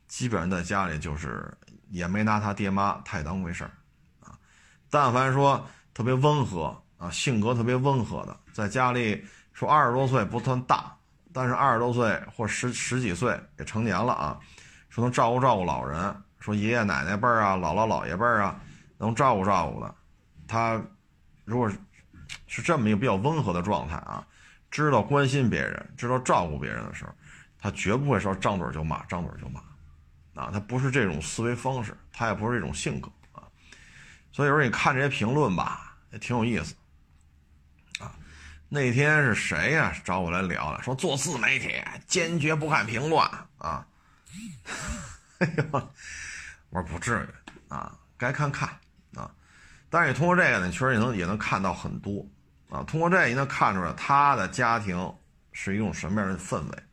[0.08, 1.56] 基本上在家里就是
[1.90, 3.72] 也没拿他爹妈太当回事儿
[4.24, 4.34] 啊。
[4.90, 10.96] 但凡说特别温和性格特别温和的，在家里说二十多岁不算大，
[11.34, 14.40] 但是二十多岁或十十几岁也成年了啊，
[14.90, 18.60] 说能照顾照顾老人，说爷爷奶奶辈儿啊，姥姥姥爷辈儿啊。
[18.98, 19.94] 能照顾照顾的，
[20.48, 20.82] 他
[21.44, 21.70] 如果
[22.48, 24.26] 是这么一个比较温和的状态啊，
[24.72, 27.12] 知道关心别人，知道照顾别人的时候，
[27.60, 29.60] 他绝不会说张嘴就骂，张嘴就骂，
[30.42, 33.44] 啊，他不是这种思维方式，他也不是这种性格啊。
[34.32, 36.74] 所以有时候你看这些评论吧，也挺有意思
[38.68, 39.94] 那天是谁呀？
[40.04, 43.22] 找我来聊了，说做自媒体坚决不看评论
[43.58, 43.86] 啊。
[45.40, 45.64] 哎呦，
[46.70, 48.68] 我说不至于啊，该看看
[49.16, 49.32] 啊。
[49.90, 52.26] 但是你通过这个呢，确实也能也能看到很多
[52.70, 52.84] 啊。
[52.84, 55.14] 通过这个，你能看出来他的家庭
[55.52, 56.84] 是一种什么样的氛围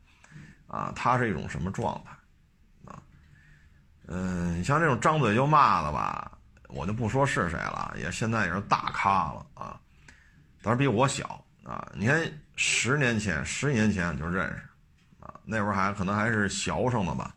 [0.67, 0.93] 啊？
[0.95, 2.11] 他是一种什么状态
[2.91, 3.01] 啊？
[4.07, 6.31] 嗯，你像这种张嘴就骂的吧，
[6.67, 9.79] 我就不说是谁了，也现在也是大咖了啊。
[10.61, 11.91] 当然比我小啊。
[11.95, 12.21] 你看
[12.55, 14.55] 十年前、十年前就认识
[15.19, 17.35] 啊，那会儿还可能还是学生呢吧。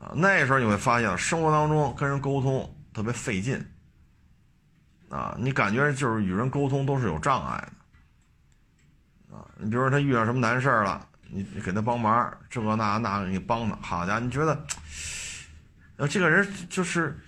[0.00, 3.60] 啊，那时候你会发现，生活当中跟人沟通特别费劲，
[5.08, 7.68] 啊，你感觉就是与人沟通都是有障碍
[9.28, 14.66] 的，啊，你比如说他遇到什么难事了，你给他帮忙，这个那那你帮他，好家伙，你觉得，
[15.96, 17.18] 呃，这个人就是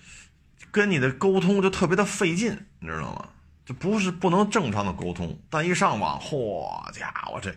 [0.71, 3.29] 跟你的沟通就特别的费劲，你知道吗？
[3.71, 7.51] 这不是不能正常的沟通，但一上网，嚯家伙这，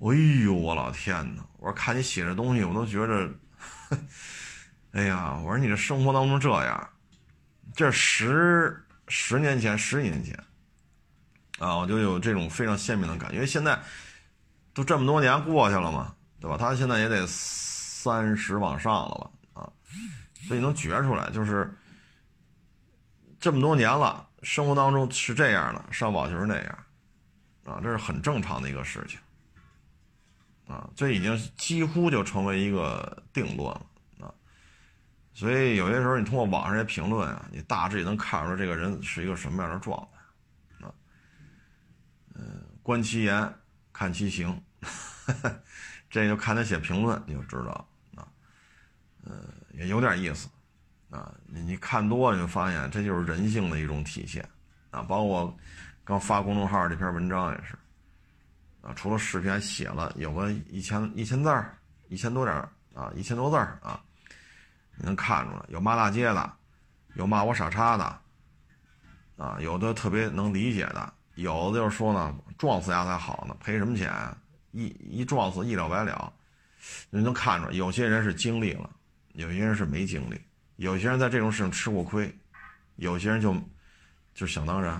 [0.00, 3.30] 哎呦我老天呐，我说看你写的东西，我都觉着。
[4.90, 6.90] 哎呀，我说你这生活当中这样，
[7.76, 10.36] 这十十年前、十几年前
[11.60, 13.36] 啊，我就有这种非常鲜明的感觉。
[13.36, 13.78] 因为现在
[14.74, 16.56] 都这么多年过去了嘛，对吧？
[16.56, 19.62] 他现在也得三十往上了吧？
[19.62, 19.70] 啊，
[20.48, 21.72] 所以能觉出来，就是
[23.38, 26.78] 这么多年了，生活当中是这样的，上网就是那样
[27.64, 29.18] 啊，这是很正常的一个事情。
[30.66, 33.86] 啊，这已经几乎就成为一个定论了
[34.20, 34.30] 啊！
[35.34, 40.94] 所以有些时候你通过网上些评论啊，你大致也能看出来这个人是一个什么样的状态啊。
[42.36, 43.52] 嗯，观其言，
[43.92, 44.62] 看其行，
[46.08, 48.28] 这就看他写评论你就知道啊。
[49.24, 49.36] 嗯，
[49.72, 50.48] 也有点意思
[51.10, 51.34] 啊。
[51.46, 54.46] 你你看多了你就发现这就是人性的一种体现
[54.90, 55.02] 啊。
[55.02, 55.56] 包括
[56.04, 57.76] 刚发公众号这篇文章也是。
[58.82, 61.76] 啊，除了视频，还写了有个一千一千字儿，
[62.08, 62.56] 一千多点
[62.94, 64.00] 啊，一千多字儿啊，
[64.96, 66.50] 你能看出来，有骂大街的，
[67.12, 68.04] 有骂我傻叉的，
[69.36, 74.10] 啊，有的特别能理解的，有的就是说呢，撞死丫才好呢，赔什么钱？
[74.70, 76.32] 一一撞死一了百了，
[77.10, 78.88] 你能看出来，有些人是经历了，
[79.34, 80.40] 有些人是没经历，
[80.80, 82.34] 有些人在这种事情吃过亏，
[82.96, 83.54] 有些人就
[84.34, 84.94] 就想当然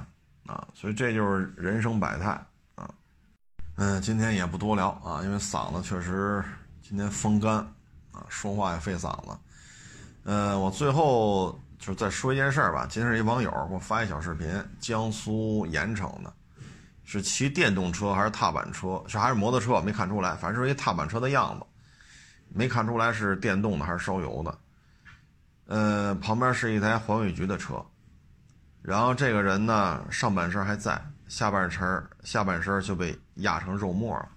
[0.47, 2.39] 啊，所以这就是人生百态
[2.75, 2.87] 啊。
[3.77, 6.45] 嗯，今天也不多聊啊，因为嗓子确实
[6.83, 7.55] 今天风干
[8.13, 9.35] 啊，说话也费嗓子。
[10.25, 12.87] 呃，我最后就是再说一件事儿吧。
[12.87, 16.31] 今天是一网友给我发一小视频，江苏盐城的，
[17.05, 19.03] 是骑电动车还是踏板车？
[19.09, 19.81] 是还是摩托车？
[19.81, 21.65] 没看出来，反正是一踏板车的样子，
[22.51, 24.59] 没看出来是电动的还是烧油的。
[25.71, 27.81] 呃，旁边是一台环卫局的车，
[28.83, 31.01] 然后这个人呢，上半身还在。
[31.29, 34.29] 下半身下半身就被压成肉沫了，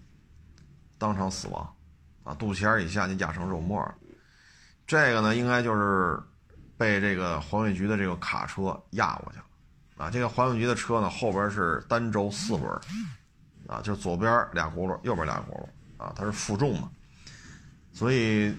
[0.99, 1.75] 当场死亡，
[2.23, 3.95] 啊，肚脐眼以下就压成肉沫了。
[4.85, 6.21] 这个呢，应该就是
[6.77, 9.45] 被这个环卫局的这个卡车压过去了，
[9.97, 12.71] 啊，这个环卫局的车呢，后边是单轴四轮，
[13.67, 16.91] 啊，就左边俩轱辘，右边俩轱辘，啊，它是负重嘛，
[17.91, 18.55] 所以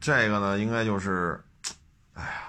[0.00, 1.40] 这个呢，应该就是，
[2.16, 2.42] 哎呀。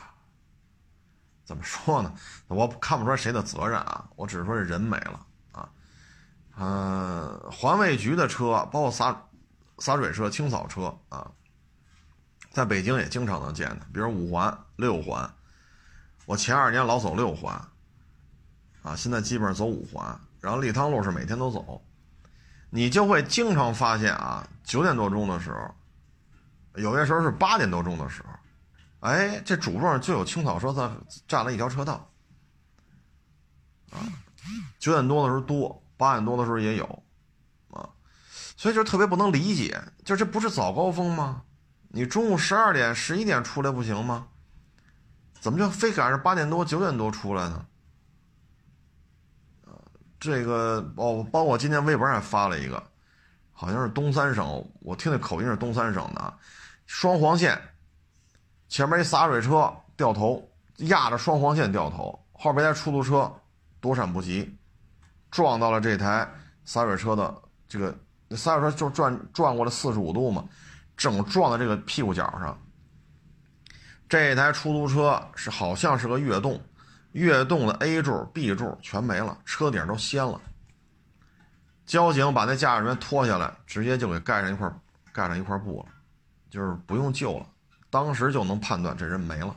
[1.45, 2.13] 怎么说呢？
[2.49, 5.69] 我看不出来谁的责任啊，我只是说这人没了啊。
[6.57, 9.15] 嗯，环卫局的车，包括洒
[9.77, 11.31] 洒水车、清扫车啊，
[12.49, 15.33] 在北京也经常能见的，比如五环、六环。
[16.25, 17.55] 我前二年老走六环，
[18.81, 20.19] 啊，现在基本上走五环。
[20.41, 21.81] 然后立汤路是每天都走，
[22.69, 25.73] 你就会经常发现啊，九点多钟的时候，
[26.81, 28.29] 有些时候是八点多钟的时候。
[28.99, 30.89] 哎，这主路上就有清扫车在
[31.27, 32.11] 占了一条车道，
[33.91, 34.01] 啊，
[34.79, 37.03] 九点多的时候多，八点多的时候也有，
[37.69, 37.87] 啊，
[38.57, 41.43] 所以就特别不能理解，就这不是早高峰吗？
[41.89, 44.27] 你中午十二点、十一点出来不行吗？
[45.39, 47.65] 怎么就非赶上八点多、九点多出来呢？
[50.19, 52.83] 这个哦，包括今天微博上发了一个，
[53.51, 56.33] 好像是东三省，我听那口音是东三省的，
[56.87, 57.61] 双黄线。
[58.69, 60.45] 前面一洒水车掉头，
[60.77, 63.31] 压着双黄线掉头，后边一台出租车
[63.79, 64.57] 躲闪不及，
[65.31, 66.29] 撞到了这台
[66.65, 67.33] 洒水车的
[67.67, 67.95] 这个
[68.31, 70.43] 洒水车就转转过了四十五度嘛，
[70.95, 72.57] 正撞在这个屁股角上。
[74.09, 76.61] 这台出租车是好像是个悦动，
[77.11, 80.39] 悦动的 A 柱、B 柱全没了，车顶都掀了。
[81.85, 84.69] 交警把那驾驶员拖下来，直接就给盖上一块
[85.13, 85.89] 盖上一块布了，
[86.49, 87.45] 就是不用救了。
[88.03, 89.55] 当时就能判断这人没了，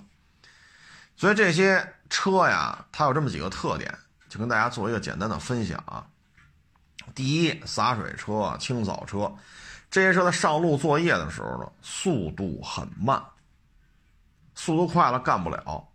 [1.14, 3.94] 所以这些车呀，它有这么几个特点，
[4.30, 6.06] 就跟大家做一个简单的分享啊。
[7.14, 9.30] 第一，洒水车、清扫车，
[9.90, 13.22] 这些车在上路作业的时候呢，速度很慢，
[14.54, 15.86] 速度快了干不了。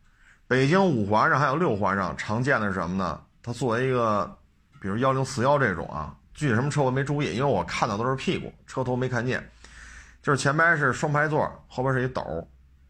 [0.47, 3.19] 北京五环上还有六环上常见的是什么呢？
[3.41, 4.37] 它作为一个，
[4.79, 9.43] 比如幺零四幺这种啊，具体什么车我没注意，因为我看到都是屁股，车头没看见。
[10.25, 12.23] 就是前排是双排座，后边是一斗，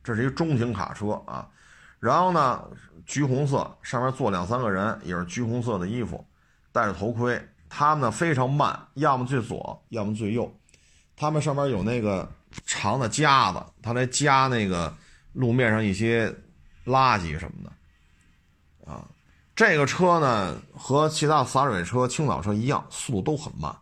[0.01, 1.45] 这是一中型卡车啊。
[1.99, 2.63] 然后呢，
[3.05, 6.25] 橘红色，上面坐两三个人，也是橘红色的衣服，
[6.71, 7.37] 戴着头盔。
[7.67, 10.49] 他们呢非常慢，要么最左，要么最右。
[11.17, 12.25] 他们上面有那个
[12.65, 14.95] 长的夹子，他来夹那个
[15.33, 16.33] 路面上一些。
[16.85, 19.03] 垃圾什么的，啊，
[19.55, 23.75] 这个车呢和其他洒水车、清扫车一样，速度都很慢。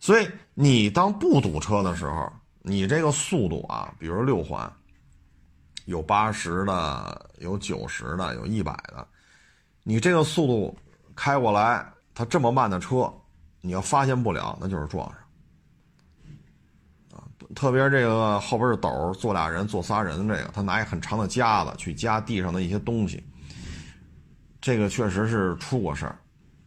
[0.00, 2.32] 所以你当不堵车的时候，
[2.64, 4.72] 你这个速度啊，比如六环，
[5.86, 9.06] 有八十的，有九十的，有一百的，
[9.82, 10.78] 你这个速度
[11.16, 11.84] 开过来，
[12.14, 13.12] 它这么慢的车，
[13.60, 15.18] 你要发现不了，那就是撞上。
[17.18, 23.22] 啊特别这个后边是斗，坐俩人，坐仨人，这个他拿一很长的夹子去夹地上的一些东西，
[24.60, 26.16] 这个确实是出过事儿，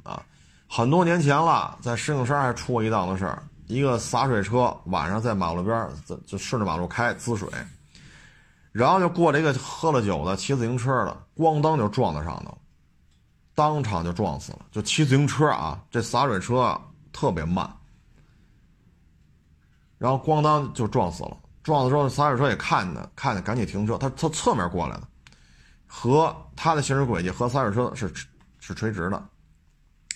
[0.03, 0.21] 啊，
[0.69, 5.89] 很多年前了，在石景山还出过一档子事儿，一个洒水车晚上在马路边
[6.27, 7.49] 就顺着马路开滋水，
[8.71, 12.57] 然后就过来一个喝了酒的骑自行车的，咣当就撞在上头，
[13.55, 14.59] 当场就撞死了。
[14.71, 16.79] 就骑自行车啊，这洒水车
[17.11, 17.67] 特别慢。
[19.97, 23.97] 然后咣当就撞死了，撞的时候洒水车也看见，看见赶紧停车。
[23.97, 25.07] 他从侧面过来的，
[25.87, 28.13] 和他的行驶轨迹和洒水车是
[28.59, 29.27] 是垂直的。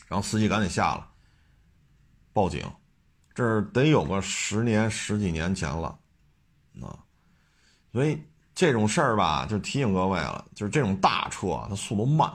[0.08, 1.08] 然后司机赶紧下了，
[2.34, 2.64] 报警。
[3.40, 5.98] 这是得有个十年十几年前了，
[6.82, 6.92] 啊，
[7.90, 8.22] 所以
[8.54, 12.30] 这种事儿吧，就提醒各位了，就是这种大车啊它速度慢。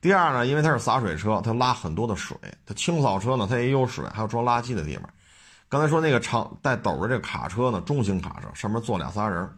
[0.00, 5.10] 第二呢，因为它是洒水车，它拉很多的水；它清扫车呢，它也有水，还有装垃圾的地方。
[5.68, 9.52] 刚才说那个长带斗的这个卡车呢，中型卡车上面坐俩仨人，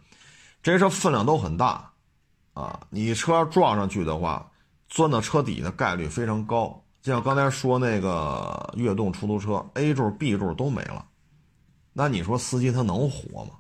[0.63, 1.93] 这些车分量都很大，
[2.55, 4.51] 啊，你车撞上去的话，
[4.89, 6.83] 钻到车底的概率非常高。
[7.03, 11.07] 就像刚才说那个悦动出租车，A 柱、B 柱都没了，
[11.93, 13.55] 那你说司机他能活吗？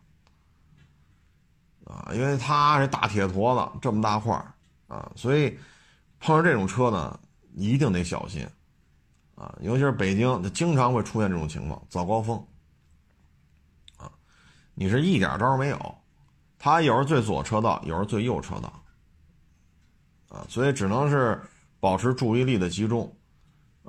[1.86, 4.34] 啊，因为他是大铁坨子，这么大块
[4.88, 5.58] 啊，所以
[6.18, 7.18] 碰上这种车呢，
[7.54, 8.46] 一定得小心。
[9.34, 12.36] 啊，尤其是北京，就经常会出现这种情况，早高峰。
[13.96, 14.12] 啊，
[14.74, 15.94] 你是一点招没有，
[16.58, 18.70] 他有时最左车道，有时最右车道。
[20.28, 21.40] 啊，所以只能是
[21.80, 23.10] 保持注意力的集中。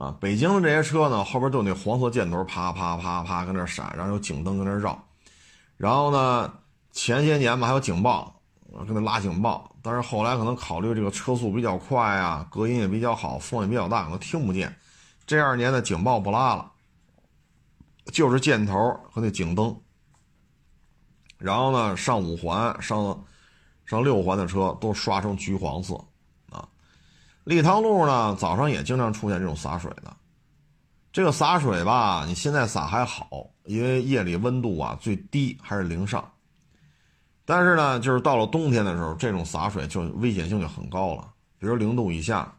[0.02, 5.00] 啊，北京的这些车呢，后边都有那黄色箭头，啪啪啪啪跟那闪，然后有警灯跟那绕。
[5.78, 6.52] 然后呢，
[6.92, 8.42] 前些年嘛还有警报，
[8.88, 14.76] 跟那拉警报，但是后来可能考虑这个车速比较快啊，隔音也比较好，风也比较大，可能听不见。
[15.28, 16.72] 这二年的警报不拉了，
[18.06, 18.74] 就是箭头
[19.12, 19.80] 和那警灯。
[21.38, 23.24] 然后呢，上五环、上
[23.86, 26.04] 上六环的车都刷成橘黄色。
[27.44, 30.16] 立汤路呢，早上也经常出现这种洒水的。
[31.12, 36.24] 这个洒水吧，你现在洒还好，因为夜里温度啊最低还是零上。
[37.44, 41.28] 但是呢，就是到了冬天的时候，这种洒水就危险性就很高了，
[41.58, 42.52] 比如零度以下。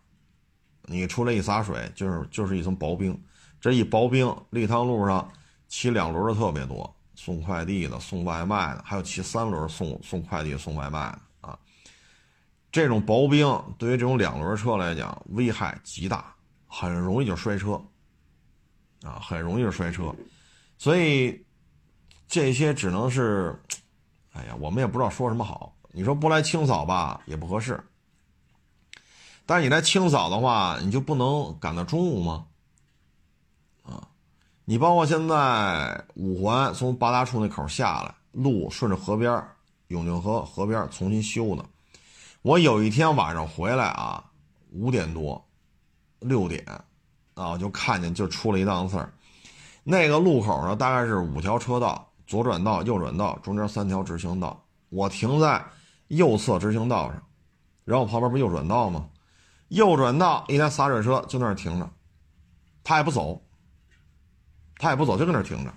[0.85, 3.16] 你出来一洒水，就是就是一层薄冰，
[3.61, 5.26] 这一薄冰，立汤路上
[5.68, 11.18] 骑两轮的特别多，送快递的、送外卖的，还有骑三轮送送快递、送外卖的。
[12.73, 13.47] 这种薄冰
[13.77, 16.35] 对于这种两轮车来讲危害极大，
[16.66, 17.75] 很容易就摔车
[19.03, 20.12] 啊，很容易就摔车。
[20.79, 21.45] 所以
[22.27, 23.55] 这些只能是，
[24.33, 25.77] 哎呀，我们也不知道说什么好。
[25.93, 27.79] 你说不来清扫吧，也不合适。
[29.45, 32.47] 但是你来清扫的话，你就不能赶到中午吗？
[33.83, 34.09] 啊，
[34.64, 39.47] 你包括现在五环从八大处那口下来，路顺着河边
[39.89, 41.62] 永定河河边重新修的。
[42.43, 44.24] 我有一天晚上回来啊，
[44.72, 45.49] 五点多，
[46.18, 46.64] 六点，
[47.34, 49.14] 啊，我就看见就出了一档事儿。
[49.84, 54.61] 那个路口呢，大概是五条车道，左转道、右转道，中间三条直行道。
[54.88, 55.64] 我停在
[56.09, 57.22] 右侧直行道上，
[57.84, 59.09] 然后旁边不右转道吗？
[59.68, 61.88] 右转道，一辆洒水车就那儿停着，
[62.82, 63.40] 他也不走，
[64.78, 65.72] 他也不走，就跟那儿停着。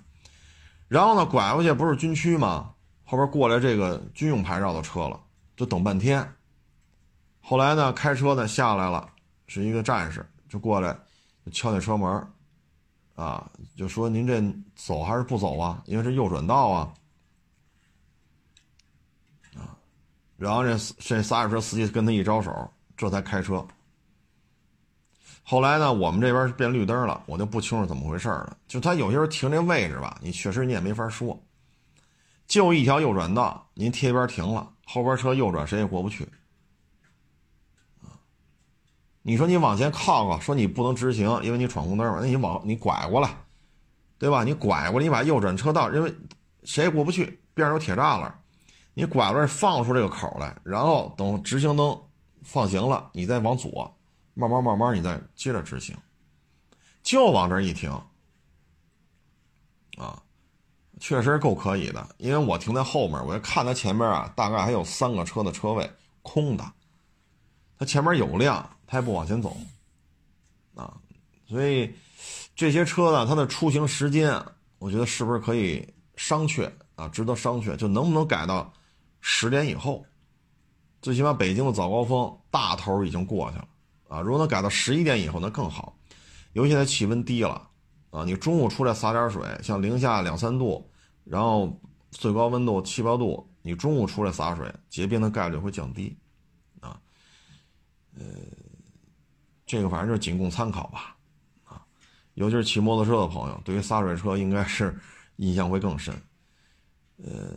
[0.88, 2.74] 然后呢，拐过去不是军区吗？
[3.04, 5.20] 后边过来这个军用牌照的车了，
[5.56, 6.28] 就等半天。
[7.48, 9.08] 后来呢，开车的下来了，
[9.46, 10.98] 是一个战士，就过来
[11.52, 12.26] 敲那车门，
[13.14, 14.42] 啊，就说您这
[14.74, 15.80] 走还是不走啊？
[15.86, 16.92] 因为是右转道啊，
[19.54, 19.78] 啊，
[20.36, 23.64] 然后这这洒水车司机跟他一招手，这才开车。
[25.44, 28.56] 后来呢，我们这边是变绿灯了，我就不清楚怎么回事了。
[28.66, 31.40] 就他有些时候停这位置吧，你确实你也没法说。
[32.48, 36.28] 就一条右转道，您贴边停了，后边车右转谁也过不去。
[39.28, 43.28] 你说你往前靠靠，说你不能直行，因为你闯红灯嘛，那你往你拐过来，
[44.18, 44.44] 对吧？
[44.44, 46.14] 你拐过来，你把右转车道，因为
[46.62, 48.42] 谁也过不去，边上有铁栅栏，
[48.94, 52.00] 你拐过来放出这个口来，然后等直行灯
[52.44, 53.92] 放行了，你再往左。
[54.34, 55.96] 慢慢慢慢，你再接着执行，
[57.02, 57.90] 就往这一停，
[59.98, 60.22] 啊，
[61.00, 62.06] 确实够可以的。
[62.18, 65.90] 因为我停在后面，我就看他前面啊，大概还有三个车的车位
[66.22, 66.64] 空的，
[67.76, 69.56] 他前面有辆，他也不往前走，
[70.74, 70.96] 啊，
[71.48, 71.92] 所以
[72.54, 74.32] 这些车呢，它的出行时间，
[74.78, 77.08] 我觉得是不是可以商榷啊？
[77.08, 78.72] 值得商榷，就能不能改到
[79.20, 80.04] 十点以后？
[81.02, 83.68] 最起码北京的早高峰大头已经过去了。
[84.08, 85.96] 啊，如果能改到十一点以后，那更好。
[86.52, 87.68] 尤其现在气温低了，
[88.10, 90.88] 啊，你中午出来洒点水，像零下两三度，
[91.24, 91.78] 然后
[92.12, 96.16] 最高温度七八度，你中午出来洒水，结冰的概率会降低。
[96.80, 96.98] 啊，
[98.16, 98.24] 呃，
[99.66, 101.16] 这个反正就仅供参考吧。
[101.64, 101.82] 啊，
[102.34, 104.96] 尤其是骑摩托车的朋友，对于洒水车应该是
[105.36, 106.14] 印象会更深。
[107.18, 107.52] 呃，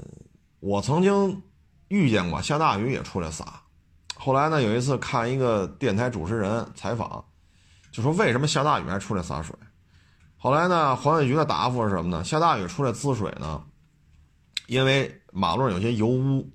[0.60, 1.42] 我曾经
[1.90, 3.62] 遇见过下大雨也出来洒。
[4.16, 7.24] 后来呢，有一次看一个电台主持人采访，
[7.92, 9.56] 就说为什么下大雨还出来洒水？
[10.36, 12.24] 后来呢，环卫局的答复是什么呢？
[12.24, 13.64] 下大雨出来滋水呢，
[14.68, 16.50] 因为马路上有些油污，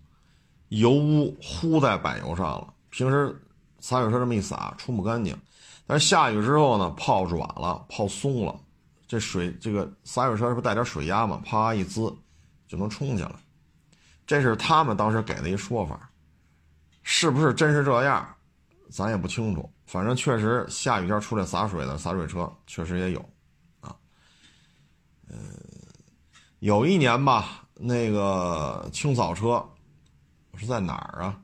[0.68, 2.74] 油污糊在柏油上了。
[2.90, 3.43] 平时
[3.84, 5.38] 洒水车这么一洒，冲不干净，
[5.86, 8.58] 但是下雨之后呢，泡软了，泡松了，
[9.06, 11.38] 这水这个洒水车是不带点水压嘛？
[11.44, 12.10] 啪一滋，
[12.66, 13.34] 就能冲下来。
[14.26, 16.10] 这是他们当时给的一说法。
[17.02, 18.26] 是不是真是这样，
[18.90, 19.70] 咱也不清楚。
[19.84, 23.20] 反正确实下雨天出来洒水的洒水车确实也有，
[23.80, 23.94] 啊，
[25.28, 25.36] 呃，
[26.60, 29.62] 有一年吧，那个清扫车
[30.54, 31.38] 是在哪儿啊？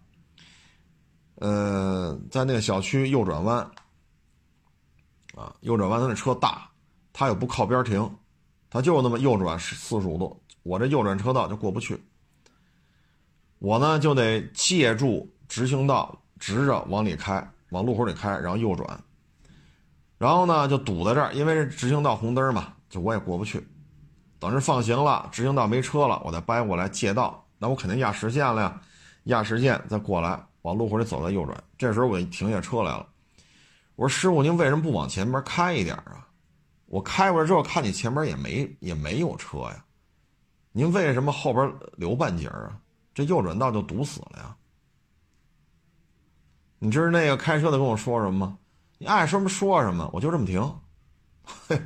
[1.41, 3.59] 呃，在那个小区右转弯，
[5.35, 6.71] 啊，右转弯他那车大，
[7.13, 8.09] 他又不靠边停，
[8.71, 12.01] 他就那么右转四十五度，我这右转车道就过不去，
[13.59, 15.29] 我呢就得借助。
[15.49, 19.03] 直行道直着往里开，往路口里开，然后右转，
[20.17, 23.67] 然后呢就堵在这儿，因为是直行道红灯嘛，就我也过不去。
[24.39, 28.81] 等着放行了，直行道没车了，我再掰过来借道，那我肯定压实线了呀，
[29.25, 31.63] 压实线再过来往路口里走再右转。
[31.79, 33.07] 这时候我停下车来了，
[33.97, 36.27] 我说师傅您为什么不往前边开一点啊？
[36.87, 39.85] 我开过来之后看你前边也没也没有车呀，
[40.73, 42.79] 您为什么后边留半截啊？
[43.15, 44.57] 这右转道就堵死了呀？
[46.79, 48.59] 你知道那个开车的跟我说什么吗？
[48.99, 50.63] 你爱说什么说什么，我就这么停。
[51.69, 51.81] 嘿，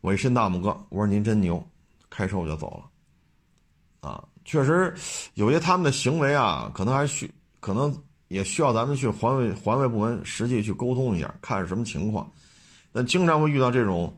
[0.00, 1.66] 我一伸大拇哥，我说您真牛，
[2.10, 4.08] 开车我就走了。
[4.08, 4.94] 啊，确实
[5.34, 7.94] 有些他们的行为啊，可能还需，可能
[8.28, 12.30] 也需要咱们去环卫环卫部门实际去沟通一下，看是什么情况。
[12.92, 14.16] 但经常会遇到这种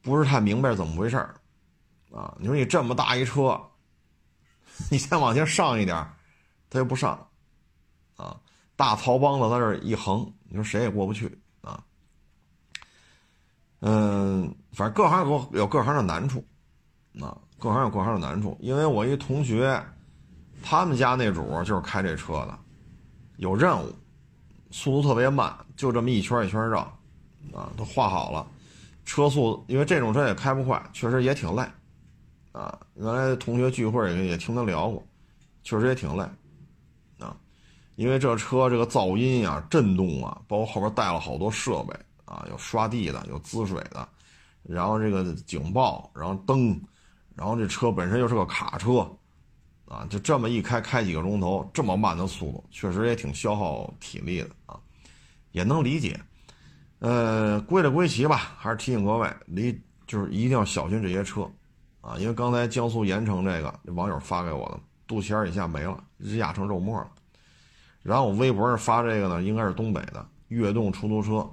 [0.00, 1.34] 不是太明白怎么回事儿
[2.12, 2.36] 啊。
[2.38, 3.60] 你说你这么大一车，
[4.90, 5.96] 你再往前上一点，
[6.70, 7.28] 他又不上，
[8.16, 8.40] 啊。
[8.76, 11.26] 大槽帮子在这一横，你说谁也过不去
[11.62, 11.82] 啊。
[13.80, 16.46] 嗯，反正各行有有各行的难处，
[17.18, 18.54] 啊，各行有各行的难处。
[18.60, 19.82] 因为我一同学，
[20.68, 22.58] 他们家那主就是开这车的，
[23.36, 23.94] 有任务，
[24.72, 26.80] 速度特别慢，就这么一圈一圈绕，
[27.54, 28.44] 啊，都画好了，
[29.04, 31.62] 车速，因为这种车也开不快，确实也挺累，
[32.50, 35.00] 啊，原来同学聚会也也听他聊过，
[35.62, 36.24] 确实也挺累。
[37.20, 37.36] 啊
[37.94, 41.94] 因为这车这个噪音呀、震动啊，包括后边带了好多设备
[42.24, 44.06] 啊，有刷地的，有滋水的，
[44.64, 46.78] 然后这个警报，然后灯，
[47.36, 49.08] 然后这车本身又是个卡车，
[49.86, 54.78] 啊，就这么一开开几个钟头，这么慢的速度，确实也挺消耗体力的啊，
[55.52, 56.20] 也能理解。
[56.98, 61.48] 呃，归了归齐吧，还是提醒各位，离就是一定要小心这些车，
[62.00, 66.02] 啊，因为刚才江苏盐城这个网友发给我的，肚脐眼以下没了，
[66.38, 67.08] 压成肉沫了。
[68.02, 71.48] 然后我微博上发这个呢，应该是东北的悦动出租车，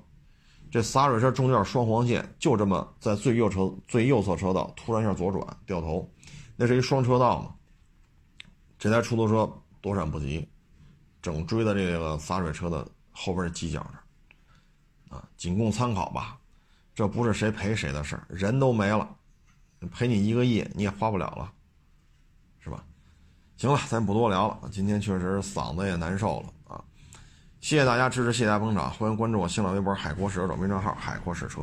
[0.72, 6.10] 这洒水车中间双黄线，就这么在最右车最右侧车道突然一下左转掉头，
[6.56, 7.54] 那是一双车道嘛。
[8.84, 10.46] 这台出租车躲闪不及，
[11.22, 16.38] 整追在这个洒水车的后边犄角上，啊，仅供参考吧，
[16.94, 19.10] 这不是谁赔谁的事儿，人都没了，
[19.90, 21.50] 赔你一个亿你也花不了了，
[22.60, 22.84] 是吧？
[23.56, 24.70] 行了，咱不多聊了。
[24.70, 26.84] 今天确实嗓子也难受了啊。
[27.62, 31.62] 谢谢大家支持，谢谢大家捧场，欢迎关注我新浪微博“海阔试车”手名账号“海阔试车”，